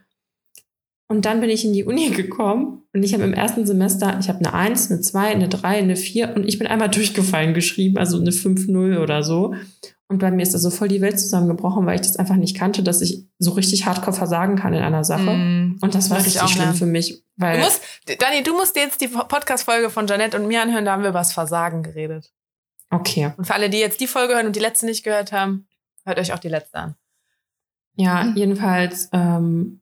[1.08, 4.30] Und dann bin ich in die Uni gekommen Und ich habe im ersten Semester, ich
[4.30, 7.98] habe eine 1, eine 2, eine 3, eine 4 und ich bin einmal durchgefallen geschrieben,
[7.98, 9.54] also eine 5-0 oder so.
[10.08, 12.56] Und bei mir ist da so voll die Welt zusammengebrochen, weil ich das einfach nicht
[12.56, 15.32] kannte, dass ich so richtig hardcore versagen kann in einer Sache.
[15.32, 16.78] Mm, und das war richtig auch schlimm lernen.
[16.78, 17.82] für mich, weil Du musst,
[18.20, 21.20] Dani, du musst jetzt die Podcast-Folge von Janette und mir anhören, da haben wir über
[21.20, 22.32] das Versagen geredet.
[22.92, 23.32] okay.
[23.36, 25.68] Und für alle, die jetzt die Folge hören und die letzte nicht gehört haben,
[26.06, 26.96] hört euch auch die letzte an.
[27.96, 29.82] Ja, jedenfalls, ähm,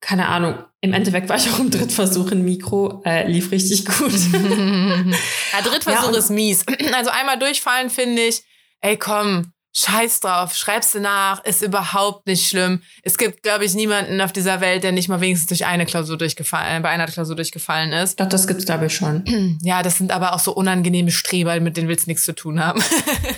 [0.00, 0.54] keine Ahnung.
[0.80, 4.12] Im Endeffekt war ich auch im Drittversuch in Mikro, äh, lief richtig gut.
[4.32, 6.64] ja, Drittversuch Ja, ist mies.
[6.94, 8.44] Also einmal durchfallen finde ich,
[8.80, 12.82] ey komm, scheiß drauf, schreibst du nach, ist überhaupt nicht schlimm.
[13.02, 16.18] Es gibt, glaube ich, niemanden auf dieser Welt, der nicht mal wenigstens durch eine Klausur
[16.18, 18.18] durchgefallen, bei einer Klausur durchgefallen ist.
[18.18, 19.58] Doch, das gibt's, glaube ich, schon.
[19.62, 22.64] Ja, das sind aber auch so unangenehme Streber, mit denen willst du nichts zu tun
[22.64, 22.82] haben.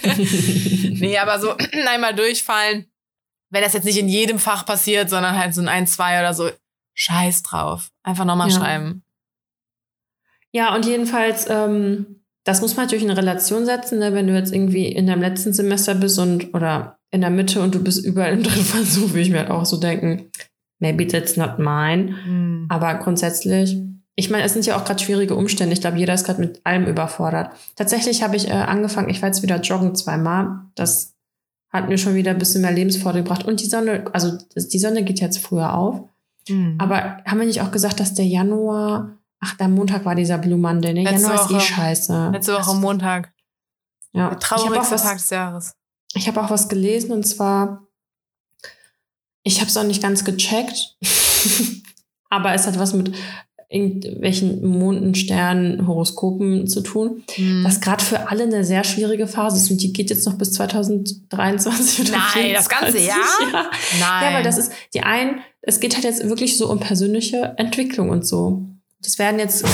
[0.17, 1.55] nee, aber so
[1.87, 2.87] einmal durchfallen,
[3.51, 6.33] wenn das jetzt nicht in jedem Fach passiert, sondern halt so ein 1, 2 oder
[6.33, 6.51] so,
[6.95, 7.89] scheiß drauf.
[8.03, 8.57] Einfach nochmal Ja.
[8.59, 9.05] schreiben.
[10.53, 14.15] Ja, und jedenfalls, ähm, das muss man natürlich in Relation setzen, ne?
[14.15, 17.75] wenn du jetzt irgendwie in deinem letzten Semester bist und oder in der Mitte und
[17.75, 20.31] du bist überall im dritten Versuch, würde ich mir halt auch so denken,
[20.81, 22.17] maybe that's not mine.
[22.69, 23.79] Aber grundsätzlich,
[24.17, 25.73] ich meine, es sind ja auch gerade schwierige Umstände.
[25.73, 27.53] Ich glaube, jeder ist gerade mit allem überfordert.
[27.77, 30.63] Tatsächlich habe ich äh, angefangen, ich war jetzt wieder joggen zweimal.
[30.75, 31.15] Das
[31.71, 33.47] hat mir schon wieder ein bisschen mehr Lebensfreude gebracht.
[33.47, 36.03] Und die Sonne, also die Sonne geht jetzt früher auf.
[36.49, 36.77] Mhm.
[36.79, 40.59] Aber haben wir nicht auch gesagt, dass der Januar, ach, der Montag war dieser Blue
[40.59, 41.03] Monday, ne?
[41.05, 42.31] Letzte Januar ist eh scheiße.
[42.33, 43.33] Letzte Woche Montag.
[44.13, 44.31] Ja.
[44.31, 45.73] Der Ich habe auch, traurigste was- Tag des Jahres.
[46.15, 47.87] ich hab auch was gelesen und zwar,
[49.43, 50.97] ich habe es auch nicht ganz gecheckt,
[52.31, 53.13] aber es hat was mit
[53.69, 57.25] irgendwelchen Monden, Sternen, Horoskopen zu tun.
[57.39, 57.65] Mhm.
[57.65, 60.53] Das gerade für alle eine sehr schwierige Phase ist und die geht jetzt noch bis
[60.53, 63.07] 2023 oder Nein, das ganze 24.
[63.07, 63.19] Jahr?
[63.51, 63.71] Ja.
[63.99, 64.25] Nein.
[64.25, 68.11] ja, weil das ist die einen, es geht halt jetzt wirklich so um persönliche Entwicklung
[68.11, 68.67] und so.
[69.03, 69.65] Das werden jetzt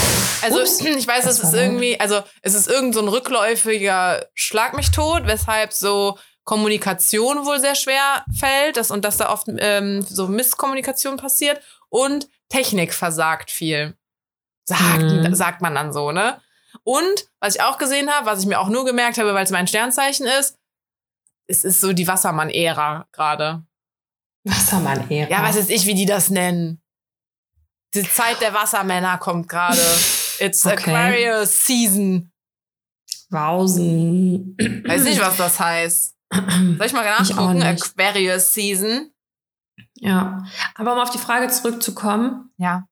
[0.43, 4.75] Also Ups, ich weiß, es ist irgendwie, also es ist irgend so ein rückläufiger Schlag
[4.75, 10.03] mich tot, weshalb so Kommunikation wohl sehr schwer fällt das, und dass da oft ähm,
[10.03, 11.61] so Misskommunikation passiert
[11.91, 13.95] und Technik versagt viel.
[14.65, 15.35] Sagt, Mhm.
[15.35, 16.41] sagt man dann so, ne?
[16.85, 19.51] Und was ich auch gesehen habe, was ich mir auch nur gemerkt habe, weil es
[19.51, 20.57] mein Sternzeichen ist,
[21.47, 23.63] es ist so die Wassermann-Ära gerade.
[24.45, 25.31] Wassermann-Ära.
[25.31, 26.81] Ja, weiß jetzt ich, wie die das nennen.
[27.95, 29.81] Die Zeit der Wassermänner kommt gerade.
[30.41, 30.77] It's Okay.
[30.77, 32.31] Aquarius Season.
[33.31, 34.57] Wausen.
[34.87, 36.15] Weiß nicht, was das heißt.
[36.33, 37.59] Soll ich mal Ich nachgucken?
[37.59, 37.83] nicht.
[37.99, 39.11] Aquarius Season.
[39.95, 42.87] Ja, aber um auf die Frage zurückzukommen, Ja.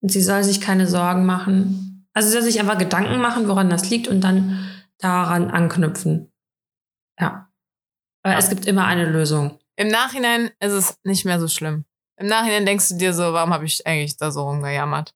[0.00, 2.08] sie soll sich keine Sorgen machen.
[2.14, 6.32] Also sie soll sich einfach Gedanken machen, woran das liegt und dann daran anknüpfen.
[7.18, 7.50] Ja.
[8.24, 9.58] Weil es gibt immer eine Lösung.
[9.76, 11.84] Im Nachhinein ist es nicht mehr so schlimm.
[12.22, 15.12] Im Nachhinein denkst du dir so, warum habe ich eigentlich da so rumgejammert?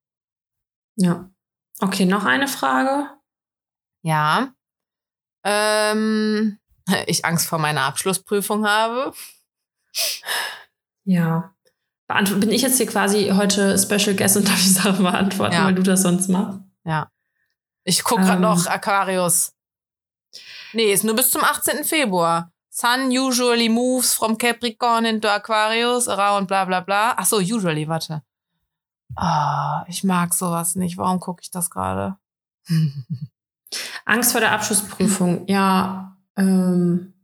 [0.97, 1.31] Ja.
[1.79, 3.09] Okay, noch eine Frage.
[4.03, 4.53] Ja.
[5.45, 6.59] Ähm,
[7.07, 9.15] ich Angst vor meiner Abschlussprüfung habe.
[11.05, 11.55] Ja.
[12.09, 15.67] Bin ich jetzt hier quasi heute Special Guest und darf die Sachen beantworten, Ja.
[15.67, 16.59] weil du das sonst machst?
[17.85, 18.41] Ich gucke gerade Ähm.
[18.43, 19.55] noch Aquarius.
[20.73, 21.85] Nee, ist nur bis zum 18.
[21.85, 22.53] Februar.
[22.77, 27.15] Sun usually moves from Capricorn into Aquarius around bla bla bla.
[27.17, 28.23] Ach so, usually, warte.
[29.17, 30.99] Ah, ich mag sowas nicht.
[30.99, 32.19] Warum gucke ich das gerade?
[34.05, 35.47] Angst vor der Abschlussprüfung.
[35.49, 37.15] Ja, ähm,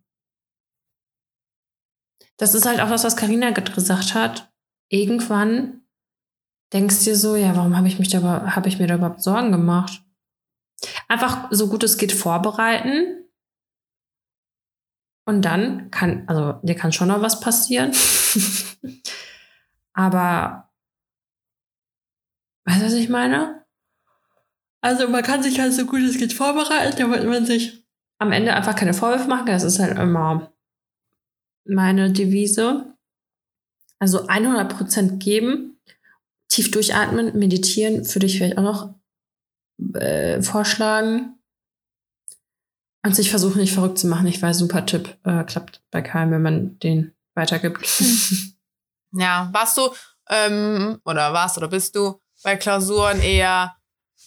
[2.38, 4.50] das ist halt auch das, was Karina gesagt hat.
[4.88, 5.82] Irgendwann
[6.72, 8.22] denkst du dir so, ja, warum habe ich mich da,
[8.56, 10.02] habe ich mir da überhaupt Sorgen gemacht?
[11.08, 13.21] Einfach so gut es geht vorbereiten.
[15.24, 17.92] Und dann kann, also dir kann schon noch was passieren.
[19.92, 20.70] Aber
[22.64, 23.64] weißt du, was ich meine?
[24.80, 27.84] Also man kann sich halt so gut es geht vorbereiten, damit man sich
[28.18, 29.54] am Ende einfach keine Vorwürfe machen kann.
[29.54, 30.52] Das ist halt immer
[31.64, 32.96] meine Devise.
[33.98, 35.78] Also 100% geben,
[36.48, 38.94] tief durchatmen, meditieren, für dich vielleicht auch noch
[39.94, 41.38] äh, vorschlagen.
[43.04, 44.26] Und sich versuchen, nicht verrückt zu machen.
[44.26, 45.18] Ich weiß, super Tipp.
[45.24, 47.86] Äh, klappt bei keinem, wenn man den weitergibt.
[49.14, 49.90] Ja, warst du,
[50.30, 53.76] ähm, oder warst oder bist du bei Klausuren eher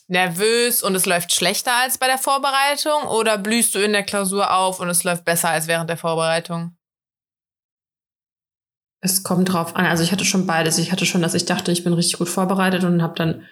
[0.07, 4.53] nervös und es läuft schlechter als bei der Vorbereitung oder blühst du in der Klausur
[4.53, 6.77] auf und es läuft besser als während der Vorbereitung?
[9.01, 9.85] Es kommt drauf an.
[9.85, 10.77] Also ich hatte schon beides.
[10.77, 13.45] Ich hatte schon, dass ich dachte, ich bin richtig gut vorbereitet und habe dann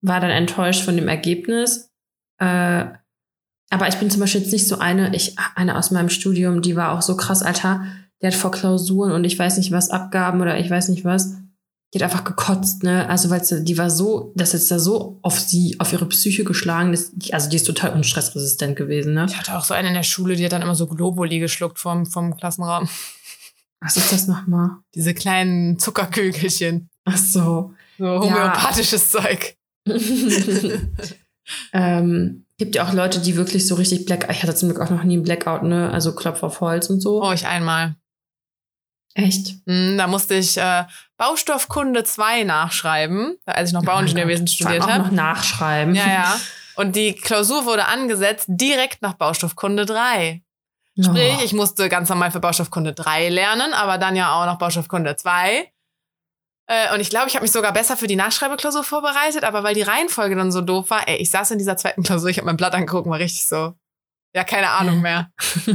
[0.00, 1.90] war dann enttäuscht von dem Ergebnis.
[2.38, 2.86] Äh,
[3.70, 6.76] aber ich bin zum Beispiel jetzt nicht so eine, ich eine aus meinem Studium, die
[6.76, 7.84] war auch so krass, Alter.
[8.22, 11.36] Der hat vor Klausuren und ich weiß nicht was Abgaben oder ich weiß nicht was.
[11.92, 13.08] die hat einfach gekotzt, ne?
[13.08, 16.44] Also, weil sie, die war so, das ist da so auf sie, auf ihre Psyche
[16.44, 16.92] geschlagen.
[16.92, 19.26] Das, also, die ist total unstressresistent gewesen, ne?
[19.28, 21.78] Ich hatte auch so eine in der Schule, die hat dann immer so Globuli geschluckt
[21.78, 22.88] vom, vom Klassenraum.
[23.80, 24.70] Was ist das nochmal?
[24.94, 26.88] Diese kleinen Zuckerkügelchen.
[27.04, 27.74] Ach so.
[27.96, 29.20] So homöopathisches ja.
[29.20, 29.54] Zeug.
[31.72, 34.30] ähm, gibt ja auch Leute, die wirklich so richtig Blackout.
[34.30, 35.90] Ich hatte zum Glück auch noch nie einen Blackout, ne?
[35.90, 37.22] Also Klopf auf Holz und so.
[37.22, 37.96] Oh, ich einmal.
[39.14, 39.56] Echt?
[39.66, 40.84] Mm, da musste ich äh,
[41.16, 45.04] Baustoffkunde 2 nachschreiben, als ich noch Bauingenieurwesen ja, studiert habe.
[45.04, 45.94] noch nachschreiben.
[45.94, 46.40] Ja, ja.
[46.76, 50.42] Und die Klausur wurde angesetzt direkt nach Baustoffkunde 3.
[51.00, 51.44] Sprich, oh.
[51.44, 55.68] ich musste ganz normal für Baustoffkunde 3 lernen, aber dann ja auch noch Baustoffkunde 2.
[56.68, 59.74] Äh, und ich glaube, ich habe mich sogar besser für die Nachschreibeklausur vorbereitet, aber weil
[59.74, 62.46] die Reihenfolge dann so doof war, ey, ich saß in dieser zweiten Klausur, ich habe
[62.46, 63.74] mein Blatt angeguckt, war richtig so,
[64.34, 65.32] ja, keine Ahnung mehr.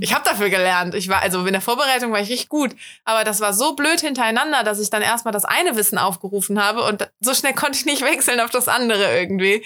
[0.00, 0.94] ich habe dafür gelernt.
[0.94, 2.76] Ich war, also in der Vorbereitung war ich richtig gut.
[3.04, 6.82] Aber das war so blöd hintereinander, dass ich dann erstmal das eine Wissen aufgerufen habe
[6.84, 9.64] und so schnell konnte ich nicht wechseln auf das andere irgendwie.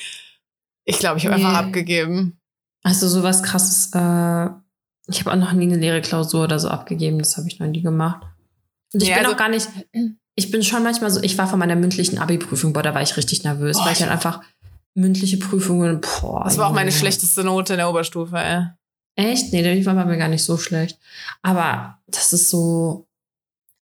[0.84, 1.44] Ich glaube, ich habe nee.
[1.44, 2.38] einfach abgegeben.
[2.82, 4.48] Also sowas krasses, äh,
[5.08, 7.66] ich habe auch noch nie eine leere Klausur oder so abgegeben, das habe ich noch
[7.66, 8.22] nie gemacht.
[8.92, 9.68] Und ich nee, bin also, auch gar nicht,
[10.36, 13.16] ich bin schon manchmal so, ich war von meiner mündlichen Abi-Prüfung, boah, da war ich
[13.16, 14.42] richtig nervös, oh, weil ich halt einfach
[14.94, 16.44] mündliche Prüfungen, boah.
[16.44, 18.66] Das war auch meine schlechteste Note in der Oberstufe, ey.
[19.16, 19.52] Echt?
[19.52, 20.98] Nee, die war bei mir gar nicht so schlecht.
[21.42, 23.06] Aber das ist so,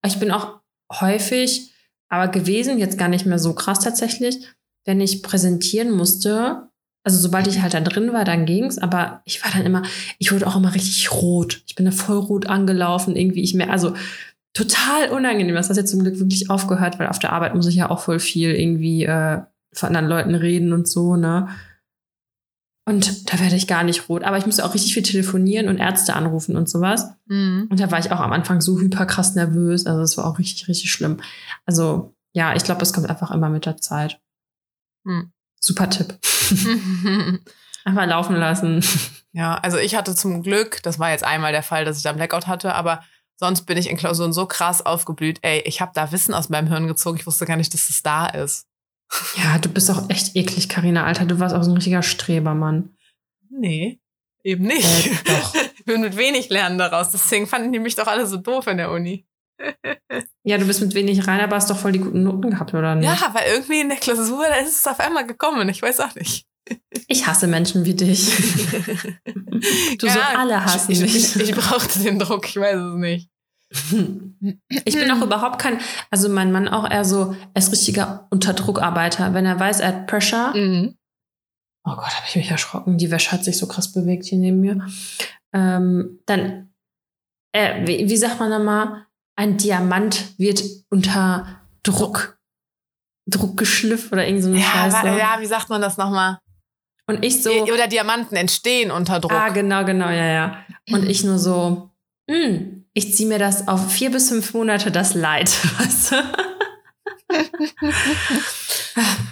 [0.04, 0.60] ich bin auch
[1.00, 1.72] häufig,
[2.08, 4.46] aber gewesen, jetzt gar nicht mehr so krass tatsächlich,
[4.86, 6.68] wenn ich präsentieren musste,
[7.04, 9.82] also sobald ich halt da drin war, dann ging's, aber ich war dann immer,
[10.18, 11.62] ich wurde auch immer richtig rot.
[11.66, 13.94] Ich bin da voll rot angelaufen, irgendwie ich mehr, also
[14.58, 15.54] total unangenehm.
[15.54, 18.00] Das hat jetzt zum Glück wirklich aufgehört, weil auf der Arbeit muss ich ja auch
[18.00, 19.40] voll viel irgendwie äh,
[19.72, 21.48] von anderen Leuten reden und so, ne?
[22.84, 24.24] Und da werde ich gar nicht rot.
[24.24, 27.10] Aber ich musste auch richtig viel telefonieren und Ärzte anrufen und sowas.
[27.26, 27.68] Mhm.
[27.70, 29.86] Und da war ich auch am Anfang so hyper krass nervös.
[29.86, 31.18] Also es war auch richtig, richtig schlimm.
[31.66, 34.20] Also ja, ich glaube, es kommt einfach immer mit der Zeit.
[35.04, 35.30] Mhm.
[35.60, 36.18] Super Tipp.
[37.84, 38.82] einfach laufen lassen.
[39.32, 42.14] Ja, also ich hatte zum Glück, das war jetzt einmal der Fall, dass ich da
[42.14, 43.02] Blackout hatte, aber
[43.38, 45.38] sonst bin ich in Klausuren so krass aufgeblüht.
[45.42, 47.18] Ey, ich habe da Wissen aus meinem Hirn gezogen.
[47.18, 48.66] Ich wusste gar nicht, dass es da ist.
[49.36, 51.24] Ja, du bist auch echt eklig, Karina, Alter.
[51.24, 52.94] Du warst auch so ein richtiger Strebermann.
[53.50, 54.00] Nee,
[54.44, 55.06] eben nicht.
[55.06, 55.54] Äh, doch.
[55.78, 57.10] ich bin mit wenig lernen daraus.
[57.10, 59.26] Deswegen fanden die mich doch alle so doof in der Uni.
[60.44, 62.94] ja, du bist mit wenig rein, aber hast doch voll die guten Noten gehabt, oder
[62.94, 63.08] nicht?
[63.08, 65.68] Ja, weil irgendwie in der Klausur, da ist es auf einmal gekommen.
[65.68, 66.46] Ich weiß auch nicht.
[67.06, 68.36] Ich hasse Menschen wie dich.
[69.98, 71.16] du ja, so alle hassen ich, mich.
[71.16, 73.30] Ich, ich, ich brauchte den Druck, ich weiß es nicht.
[74.84, 75.78] Ich bin auch überhaupt kein,
[76.10, 79.34] also mein Mann auch eher so, er ist richtiger Unterdruckarbeiter.
[79.34, 80.54] Wenn er weiß, er hat Pressure.
[80.54, 80.96] Mhm.
[81.84, 82.98] Oh Gott, habe ich mich erschrocken.
[82.98, 84.86] Die Wäsche hat sich so krass bewegt hier neben mir.
[85.52, 86.74] Ähm, dann,
[87.52, 89.06] äh, wie, wie sagt man da mal,
[89.36, 92.38] ein Diamant wird unter Druck,
[93.26, 95.18] Druck geschliffen oder irgend so eine ja, Scheiße.
[95.18, 96.38] Ja, wie sagt man das nochmal?
[97.08, 97.50] Und ich so.
[97.50, 99.32] Oder Diamanten entstehen unter Druck.
[99.32, 100.64] Ah, genau, genau, ja, ja.
[100.90, 101.90] Und ich nur so,
[102.28, 105.48] mh, hm, ich ziehe mir das auf vier bis fünf Monate das Leid.
[105.78, 106.16] Weißt du?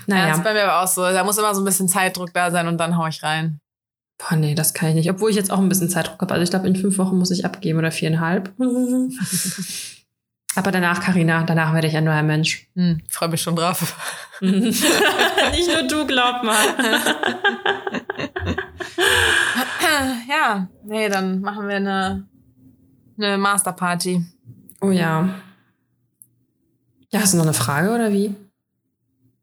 [0.06, 0.22] naja.
[0.22, 1.02] Ja, das ist bei mir aber auch so.
[1.02, 3.60] Da muss immer so ein bisschen Zeitdruck da sein und dann hau ich rein.
[4.18, 5.10] Boah, nee, das kann ich nicht.
[5.10, 6.32] Obwohl ich jetzt auch ein bisschen Zeitdruck habe.
[6.32, 8.52] Also ich glaube, in fünf Wochen muss ich abgeben oder viereinhalb.
[10.56, 12.68] aber danach, Karina, danach werde ich ein neuer Mensch.
[12.74, 13.94] Hm, Freue mich schon drauf.
[14.40, 16.56] nicht nur du, glaub mal.
[20.28, 22.26] ja, nee, dann machen wir eine
[23.18, 24.24] eine Masterparty.
[24.80, 25.34] Oh ja.
[27.10, 28.26] Ja, hast du noch eine Frage oder wie?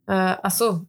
[0.06, 0.86] Äh, ach so.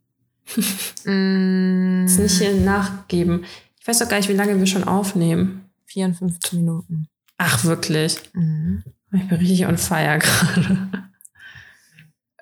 [0.57, 3.45] Ist nicht hier nachgeben.
[3.81, 5.71] Ich weiß doch gar nicht, wie lange wir schon aufnehmen.
[5.87, 7.09] 54 Minuten.
[7.39, 8.21] Ach, wirklich?
[8.35, 8.85] Mhm.
[9.15, 10.89] Ich bin richtig on fire gerade.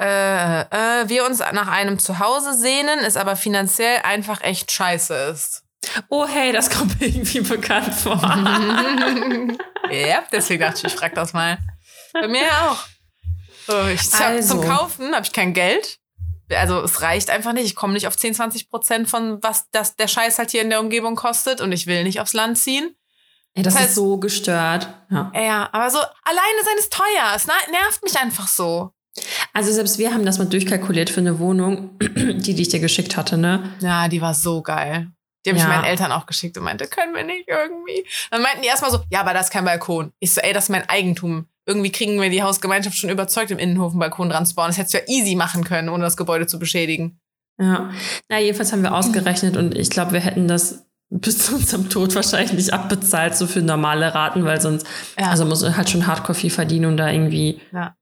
[0.00, 5.64] Äh, äh, wir uns nach einem Zuhause sehnen, es aber finanziell einfach echt scheiße ist.
[6.08, 8.16] Oh hey, das kommt mir irgendwie bekannt vor.
[9.90, 11.58] ja, deswegen dachte ich, ich frage das mal.
[12.12, 12.78] Bei mir auch.
[13.66, 14.60] So, ich also.
[14.60, 15.98] Zum Kaufen habe ich kein Geld.
[16.50, 17.66] Also es reicht einfach nicht.
[17.66, 20.70] Ich komme nicht auf 10, 20 Prozent von was das, der Scheiß halt hier in
[20.70, 22.94] der Umgebung kostet und ich will nicht aufs Land ziehen.
[23.56, 24.88] Ja, das, das heißt, ist so gestört.
[25.10, 25.30] Ja.
[25.34, 27.32] ja, aber so alleine sein ist teuer.
[27.36, 28.92] Es nervt mich einfach so.
[29.52, 33.16] Also selbst wir haben das mal durchkalkuliert für eine Wohnung, die, die ich dir geschickt
[33.16, 33.74] hatte, ne?
[33.80, 35.08] Ja, die war so geil.
[35.44, 35.64] Die habe ja.
[35.64, 38.06] ich meinen Eltern auch geschickt und meinte, können wir nicht irgendwie.
[38.30, 40.12] Dann meinten die erstmal so, ja, aber das ist kein Balkon.
[40.20, 41.46] Ich so, ey, das ist mein Eigentum.
[41.66, 44.68] Irgendwie kriegen wir die Hausgemeinschaft schon überzeugt, im Innenhof einen Balkon dran zu bauen.
[44.68, 47.20] Das hättest du ja easy machen können, ohne das Gebäude zu beschädigen.
[47.60, 47.90] Ja.
[48.28, 50.86] Na, jedenfalls haben wir ausgerechnet und ich glaube, wir hätten das
[51.20, 54.86] bis zu unserem Tod wahrscheinlich nicht abbezahlt, so für normale Raten, weil sonst,
[55.18, 55.28] ja.
[55.28, 57.94] also muss halt schon hardcore viel verdienen, um da irgendwie ja.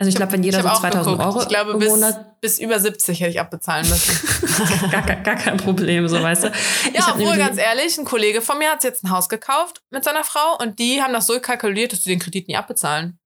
[0.00, 1.26] Also ich glaube, wenn jeder so hab auch 2000 geguckt.
[1.26, 4.90] Euro Ich glaube, im bis, Monat, bis über 70 hätte ich abbezahlen müssen.
[4.92, 6.52] gar, gar, gar kein Problem, so weißt du.
[6.94, 10.22] Ja, obwohl, ganz ehrlich, ein Kollege von mir hat jetzt ein Haus gekauft mit seiner
[10.22, 13.18] Frau und die haben das so kalkuliert, dass sie den Kredit nie abbezahlen.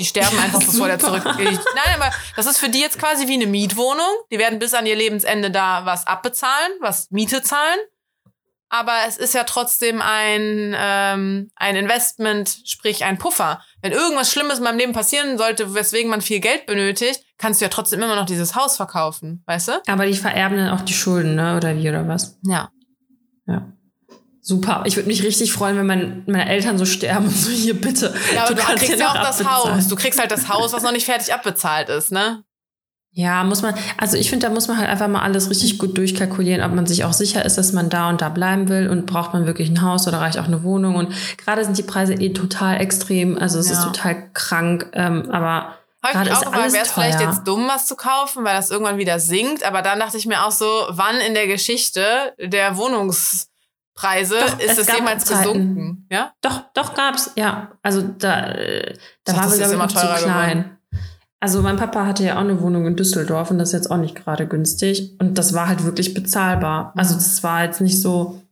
[0.00, 1.22] Die sterben einfach, bevor der zurück.
[1.24, 4.10] Nein, aber das ist für die jetzt quasi wie eine Mietwohnung.
[4.32, 7.78] Die werden bis an ihr Lebensende da was abbezahlen, was Miete zahlen.
[8.70, 13.62] Aber es ist ja trotzdem ein, ähm, ein Investment, sprich ein Puffer.
[13.80, 17.64] Wenn irgendwas Schlimmes in meinem Leben passieren sollte, weswegen man viel Geld benötigt, kannst du
[17.64, 19.72] ja trotzdem immer noch dieses Haus verkaufen, weißt du?
[19.86, 21.56] Aber die vererben dann auch die Schulden, ne?
[21.56, 22.38] Oder wie, oder was?
[22.42, 22.70] Ja.
[23.46, 23.72] Ja.
[24.40, 24.82] Super.
[24.86, 28.14] Ich würde mich richtig freuen, wenn mein, meine Eltern so sterben und so, hier bitte.
[28.34, 29.76] Ja, aber du, kannst kriegst ja auch das abbezahlen.
[29.76, 29.88] Haus.
[29.88, 32.44] Du kriegst halt das Haus, was noch nicht fertig abbezahlt ist, ne?
[33.10, 35.96] Ja, muss man, also ich finde, da muss man halt einfach mal alles richtig gut
[35.98, 39.06] durchkalkulieren, ob man sich auch sicher ist, dass man da und da bleiben will und
[39.06, 40.94] braucht man wirklich ein Haus oder reicht auch eine Wohnung.
[40.94, 43.72] Und gerade sind die Preise eh total extrem, also es Ja.
[43.78, 47.66] ist total krank, ähm, aber Habe ich mich auch gefragt, wäre es vielleicht jetzt dumm,
[47.66, 49.64] was zu kaufen, weil das irgendwann wieder sinkt.
[49.64, 54.72] Aber dann dachte ich mir auch so, wann in der Geschichte der Wohnungspreise Doch, es
[54.72, 55.42] ist es gab jemals Zeiten.
[55.42, 56.06] gesunken?
[56.10, 56.32] Ja?
[56.40, 57.72] doch, doch gab's, ja.
[57.82, 60.77] Also da, äh, da glaube ich, immer noch zu teurer klein.
[61.40, 63.96] Also mein Papa hatte ja auch eine Wohnung in Düsseldorf und das ist jetzt auch
[63.98, 65.12] nicht gerade günstig.
[65.20, 66.92] Und das war halt wirklich bezahlbar.
[66.96, 68.42] Also das war jetzt nicht so,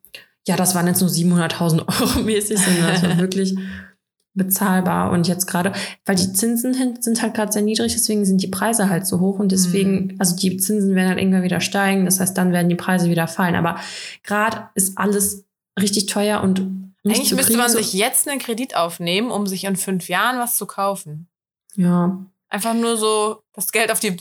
[0.47, 3.57] ja, das waren jetzt nur 700.000 Euro mäßig, sondern das war wirklich
[4.34, 5.11] bezahlbar.
[5.11, 5.72] Und jetzt gerade,
[6.05, 9.39] weil die Zinsen sind halt gerade sehr niedrig, deswegen sind die Preise halt so hoch
[9.39, 10.14] und deswegen, Mhm.
[10.18, 12.05] also die Zinsen werden halt irgendwann wieder steigen.
[12.05, 13.55] Das heißt, dann werden die Preise wieder fallen.
[13.57, 13.76] Aber
[14.22, 15.45] gerade ist alles
[15.80, 16.61] richtig teuer und
[17.03, 20.57] nicht Eigentlich müsste man sich jetzt einen Kredit aufnehmen, um sich in fünf Jahren was
[20.57, 21.28] zu kaufen.
[21.74, 22.18] ja,
[22.49, 24.16] Einfach nur so das Geld auf die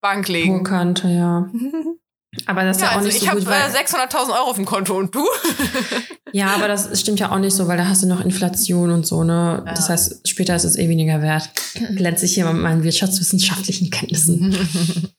[0.00, 0.64] Bank hohe legen.
[0.64, 1.50] Kante, ja.
[2.46, 4.30] Aber das ist Ja, ja, auch also nicht ich so habe gut, weil, äh, 600.000
[4.30, 5.26] Euro auf dem Konto und du?
[6.32, 9.04] ja, aber das stimmt ja auch nicht so, weil da hast du noch Inflation und
[9.04, 9.64] so, ne?
[9.66, 9.74] Ja.
[9.74, 11.50] Das heißt, später ist es eh weniger wert.
[11.96, 14.56] Glänze ich hier mit meinen wirtschaftswissenschaftlichen Kenntnissen.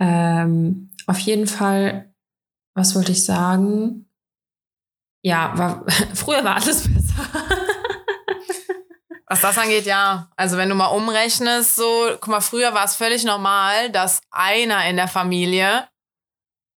[0.00, 2.14] ähm, auf jeden Fall,
[2.74, 4.08] was wollte ich sagen?
[5.22, 5.84] Ja, war,
[6.14, 7.63] früher war alles besser.
[9.26, 10.30] Was das angeht, ja.
[10.36, 14.86] Also wenn du mal umrechnest, so, guck mal, früher war es völlig normal, dass einer
[14.88, 15.88] in der Familie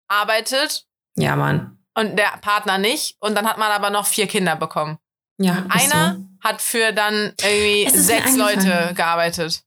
[0.08, 0.86] arbeitet
[1.18, 1.78] ja, Mann.
[1.96, 3.18] und der Partner nicht.
[3.20, 4.98] Und dann hat man aber noch vier Kinder bekommen.
[5.40, 6.26] Ja, Einer So.
[6.50, 9.64] hat für dann irgendwie sechs Leute gearbeitet.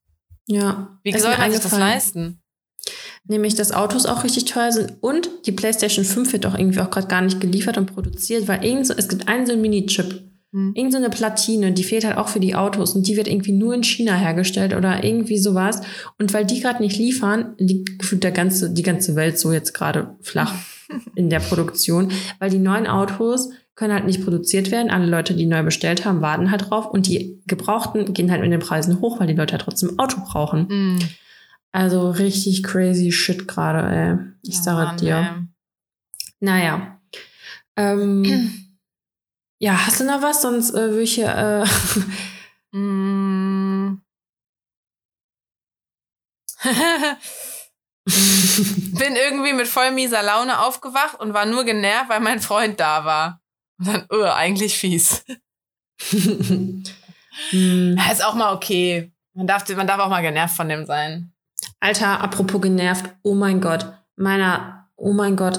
[0.46, 0.98] Ja.
[1.04, 2.42] Wie soll man sich das leisten?
[3.24, 6.90] Nämlich, dass Autos auch richtig teuer sind und die PlayStation 5 wird auch irgendwie auch
[6.90, 10.29] gerade gar nicht geliefert und produziert, weil irgend so, es gibt einen so einen Mini-Chip,
[10.52, 10.72] Hm.
[10.74, 13.52] irgend so eine Platine, die fehlt halt auch für die Autos und die wird irgendwie
[13.52, 15.80] nur in China hergestellt oder irgendwie sowas.
[16.18, 19.74] Und weil die gerade nicht liefern, liegt gefühlt der ganze, die ganze Welt so jetzt
[19.74, 20.52] gerade flach
[21.14, 24.90] in der Produktion, weil die neuen Autos können halt nicht produziert werden.
[24.90, 28.52] Alle Leute, die neu bestellt haben, warten halt drauf und die Gebrauchten gehen halt mit
[28.52, 30.68] den Preisen hoch, weil die Leute halt trotzdem ein Auto brauchen.
[30.68, 30.98] Hm.
[31.72, 34.16] Also richtig crazy shit gerade, ey.
[34.42, 35.16] Ich Ja, sage dir.
[35.16, 35.26] ey.
[36.40, 37.00] Naja.
[37.76, 38.24] Ähm,
[39.60, 40.42] ja, hast du noch was?
[40.42, 41.28] Sonst äh, würde ich hier.
[41.28, 41.64] Äh,
[42.72, 44.00] Mm.
[48.04, 53.04] Bin irgendwie mit voll mieser Laune aufgewacht und war nur genervt, weil mein Freund da
[53.04, 53.40] war.
[53.78, 55.24] Und dann, uh, eigentlich fies.
[57.50, 57.96] Hm.
[58.10, 59.12] Ist auch mal okay.
[59.34, 61.32] Man darf, man darf auch mal genervt von dem sein.
[61.78, 63.08] Alter, apropos genervt.
[63.22, 63.86] Oh mein Gott.
[64.16, 65.58] Meiner, oh mein Gott.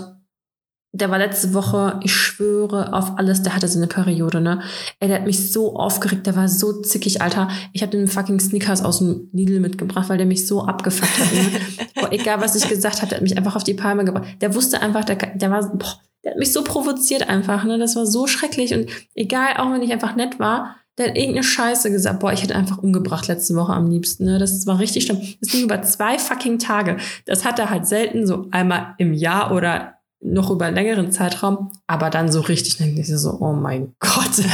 [0.94, 4.62] Der war letzte Woche, ich schwöre auf alles, der hatte so eine Periode, ne?
[5.00, 7.48] Ey, der hat mich so aufgeregt, der war so zickig, Alter.
[7.72, 11.34] Ich habe den fucking Snickers aus dem Lidl mitgebracht, weil der mich so abgefuckt hat.
[11.34, 11.88] Ne?
[11.96, 14.28] boah, egal, was ich gesagt habe, der hat mich einfach auf die Palme gebracht.
[14.42, 17.78] Der wusste einfach, der, der war, boah, der hat mich so provoziert einfach, ne?
[17.78, 21.44] Das war so schrecklich und egal, auch wenn ich einfach nett war, der hat irgendeine
[21.44, 22.20] Scheiße gesagt.
[22.20, 24.38] Boah, ich hätte einfach umgebracht letzte Woche am liebsten, ne?
[24.38, 25.22] Das war richtig schlimm.
[25.39, 26.98] Das ging über zwei fucking Tage.
[27.26, 31.72] Das hat er halt selten so einmal im Jahr oder noch über einen längeren Zeitraum,
[31.88, 34.32] aber dann so richtig, dann denke ich so, oh mein Gott.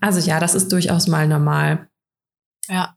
[0.00, 1.88] also ja, das ist durchaus mal normal.
[2.68, 2.94] Ja.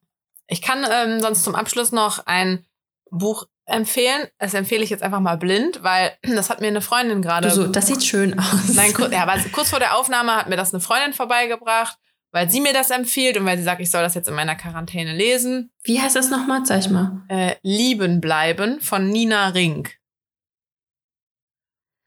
[0.47, 2.65] Ich kann ähm, sonst zum Abschluss noch ein
[3.09, 4.27] Buch empfehlen.
[4.37, 7.51] Das empfehle ich jetzt einfach mal blind, weil das hat mir eine Freundin gerade.
[7.51, 8.73] So, das sieht schön aus.
[8.73, 11.97] Nein, kurz, ja, kurz vor der Aufnahme hat mir das eine Freundin vorbeigebracht,
[12.31, 14.55] weil sie mir das empfiehlt und weil sie sagt, ich soll das jetzt in meiner
[14.55, 15.71] Quarantäne lesen.
[15.83, 16.63] Wie heißt das nochmal?
[16.63, 17.23] Zeig mal.
[17.27, 19.97] Äh, Lieben bleiben von Nina Rink.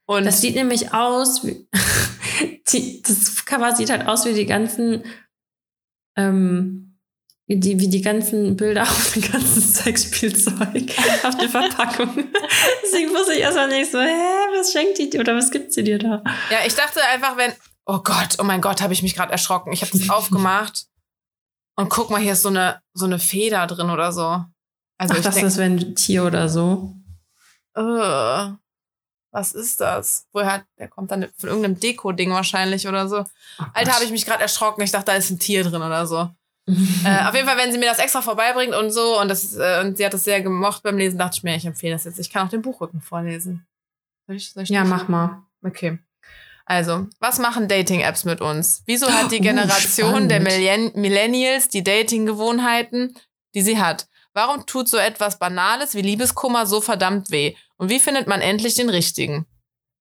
[0.07, 1.67] Und Das sieht nämlich aus, wie,
[2.71, 5.03] die, das Cover sieht halt aus wie die ganzen,
[6.15, 6.99] ähm,
[7.47, 10.91] wie die, wie die ganzen Bilder auf dem ganzen Sexspielzeug
[11.23, 12.15] auf der Verpackung.
[12.83, 15.83] Deswegen wusste ich erstmal nicht so, hä, was schenkt die dir oder was gibt sie
[15.83, 16.23] dir da?
[16.51, 17.53] ja, ich dachte einfach, wenn.
[17.85, 19.71] Oh Gott, oh mein Gott, habe ich mich gerade erschrocken.
[19.71, 20.87] Ich habe das aufgemacht.
[21.77, 24.43] Und guck mal, hier ist so eine, so eine Feder drin oder so.
[24.97, 26.95] Also Ach, ich das denk, ist ein Tier oder so.
[27.75, 28.49] äh,
[29.31, 30.25] was ist das?
[30.31, 33.25] Woher der kommt dann von irgendeinem Deko-Ding wahrscheinlich oder so.
[33.73, 34.81] Alter, habe ich mich gerade erschrocken.
[34.81, 36.29] Ich dachte, da ist ein Tier drin oder so.
[36.67, 36.71] äh,
[37.27, 39.97] auf jeden Fall, wenn sie mir das extra vorbeibringt und so, und, das, äh, und
[39.97, 42.17] sie hat das sehr gemocht beim Lesen, dachte ich mir, ich empfehle das jetzt.
[42.19, 43.67] Ich kann auch den Buchrücken vorlesen.
[44.25, 45.43] Soll ich, soll ich ja, mach mal.
[45.61, 45.99] Okay.
[46.65, 48.81] Also, was machen Dating-Apps mit uns?
[48.85, 50.43] Wieso hat die Oh, Generation der spannend.
[50.43, 53.15] Millenn Millennials die Dating-Gewohnheiten,
[53.53, 54.07] die sie hat?
[54.33, 57.55] Warum tut so etwas Banales wie Liebeskummer so verdammt weh?
[57.77, 59.45] Und wie findet man endlich den richtigen?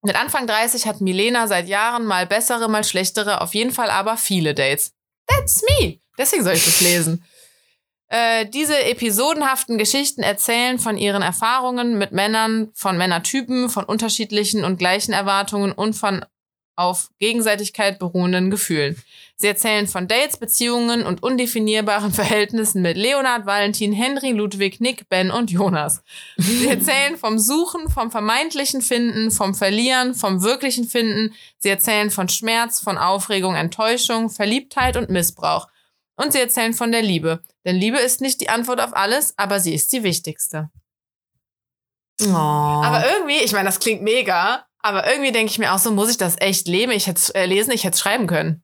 [0.03, 4.17] Mit Anfang 30 hat Milena seit Jahren mal bessere, mal schlechtere, auf jeden Fall aber
[4.17, 4.93] viele Dates.
[5.27, 6.01] That's me!
[6.19, 7.25] Deswegen soll ich das lesen.
[8.09, 14.79] Äh, diese episodenhaften Geschichten erzählen von ihren Erfahrungen mit Männern, von Männertypen, von unterschiedlichen und
[14.79, 16.25] gleichen Erwartungen und von
[16.77, 19.01] auf Gegenseitigkeit beruhenden Gefühlen.
[19.37, 25.31] Sie erzählen von Dates, Beziehungen und undefinierbaren Verhältnissen mit Leonard, Valentin, Henry, Ludwig, Nick, Ben
[25.31, 26.03] und Jonas.
[26.37, 31.35] Sie erzählen vom Suchen, vom vermeintlichen Finden, vom Verlieren, vom wirklichen Finden.
[31.59, 35.69] Sie erzählen von Schmerz, von Aufregung, Enttäuschung, Verliebtheit und Missbrauch.
[36.17, 37.43] Und sie erzählen von der Liebe.
[37.65, 40.71] Denn Liebe ist nicht die Antwort auf alles, aber sie ist die wichtigste.
[42.23, 42.27] Oh.
[42.29, 46.11] Aber irgendwie, ich meine, das klingt mega, aber irgendwie denke ich mir auch so, muss
[46.11, 46.93] ich das echt leben?
[46.93, 48.63] Ich hätte es äh, lesen, ich hätte es schreiben können.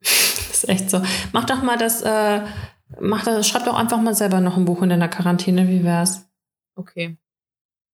[0.00, 0.10] das
[0.52, 1.00] ist echt so.
[1.32, 2.42] Mach doch mal das, äh,
[3.00, 5.66] mach das, schreib doch einfach mal selber noch ein Buch in deiner Quarantäne.
[5.68, 6.28] Wie wär's?
[6.76, 7.16] Okay.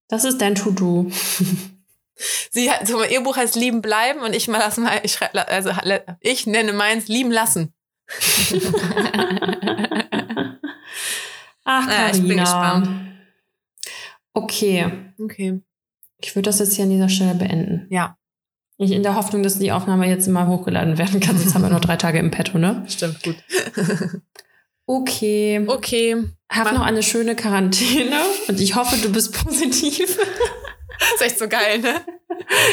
[0.09, 1.13] Das ist dein To-Do.
[2.51, 5.71] Sie hat, so, ihr Buch heißt Lieben bleiben und ich mal lassen, ich, also,
[6.21, 7.73] ich nenne meins Lieben lassen.
[11.65, 12.89] Ach, Ja, ich bin gespannt.
[14.35, 15.63] Okay, Okay.
[16.23, 17.87] Ich würde das jetzt hier an dieser Stelle beenden.
[17.91, 18.17] Ja,
[18.79, 21.71] Ich in der Hoffnung, dass die Aufnahme jetzt mal hochgeladen werden kann, sonst haben wir
[21.71, 22.85] noch drei Tage im Petto, ne?
[22.89, 23.37] stimmt, gut.
[24.87, 25.65] Okay.
[25.67, 26.25] Okay.
[26.51, 28.17] Hab noch eine schöne Quarantäne
[28.49, 30.01] und ich hoffe, du bist positiv.
[31.15, 32.01] ist echt so geil, ne?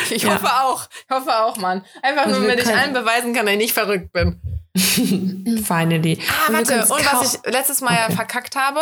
[0.09, 0.33] Ich Ja.
[0.33, 0.87] hoffe auch.
[1.07, 1.83] Ich hoffe auch, Mann.
[2.01, 4.41] Einfach Und nur, damit ich allen beweisen kann, dass ich nicht verrückt bin.
[5.63, 6.19] Finally.
[6.27, 6.81] Ah, Und warte.
[6.93, 8.15] Und was ich letztes Mal ja Okay.
[8.15, 8.79] verkackt habe?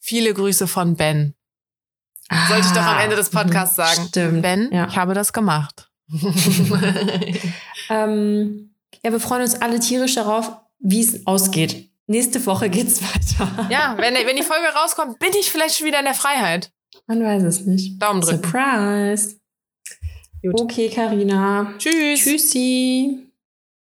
[0.00, 1.34] Viele Grüße von Ben.
[2.48, 4.08] Sollte ich doch am Ende des Podcasts Ah, sagen.
[4.08, 4.42] Stimmt.
[4.42, 4.86] Ben, Ja.
[4.88, 5.90] ich habe das gemacht.
[7.88, 8.74] Ähm,
[9.04, 10.50] ja, wir freuen uns alle tierisch darauf,
[10.80, 11.88] wie es ausgeht.
[12.08, 13.00] Nächste Woche geht's
[13.38, 13.68] weiter.
[13.70, 16.72] ja, wenn, wenn die Folge rauskommt, bin ich vielleicht schon wieder in der Freiheit.
[17.06, 18.00] Man weiß es nicht.
[18.02, 18.42] Daumen drücken.
[18.42, 19.36] Surprise.
[20.42, 20.60] Gut.
[20.60, 21.74] Okay, Karina.
[21.78, 22.20] Tschüss.
[22.24, 23.25] Tschüssi.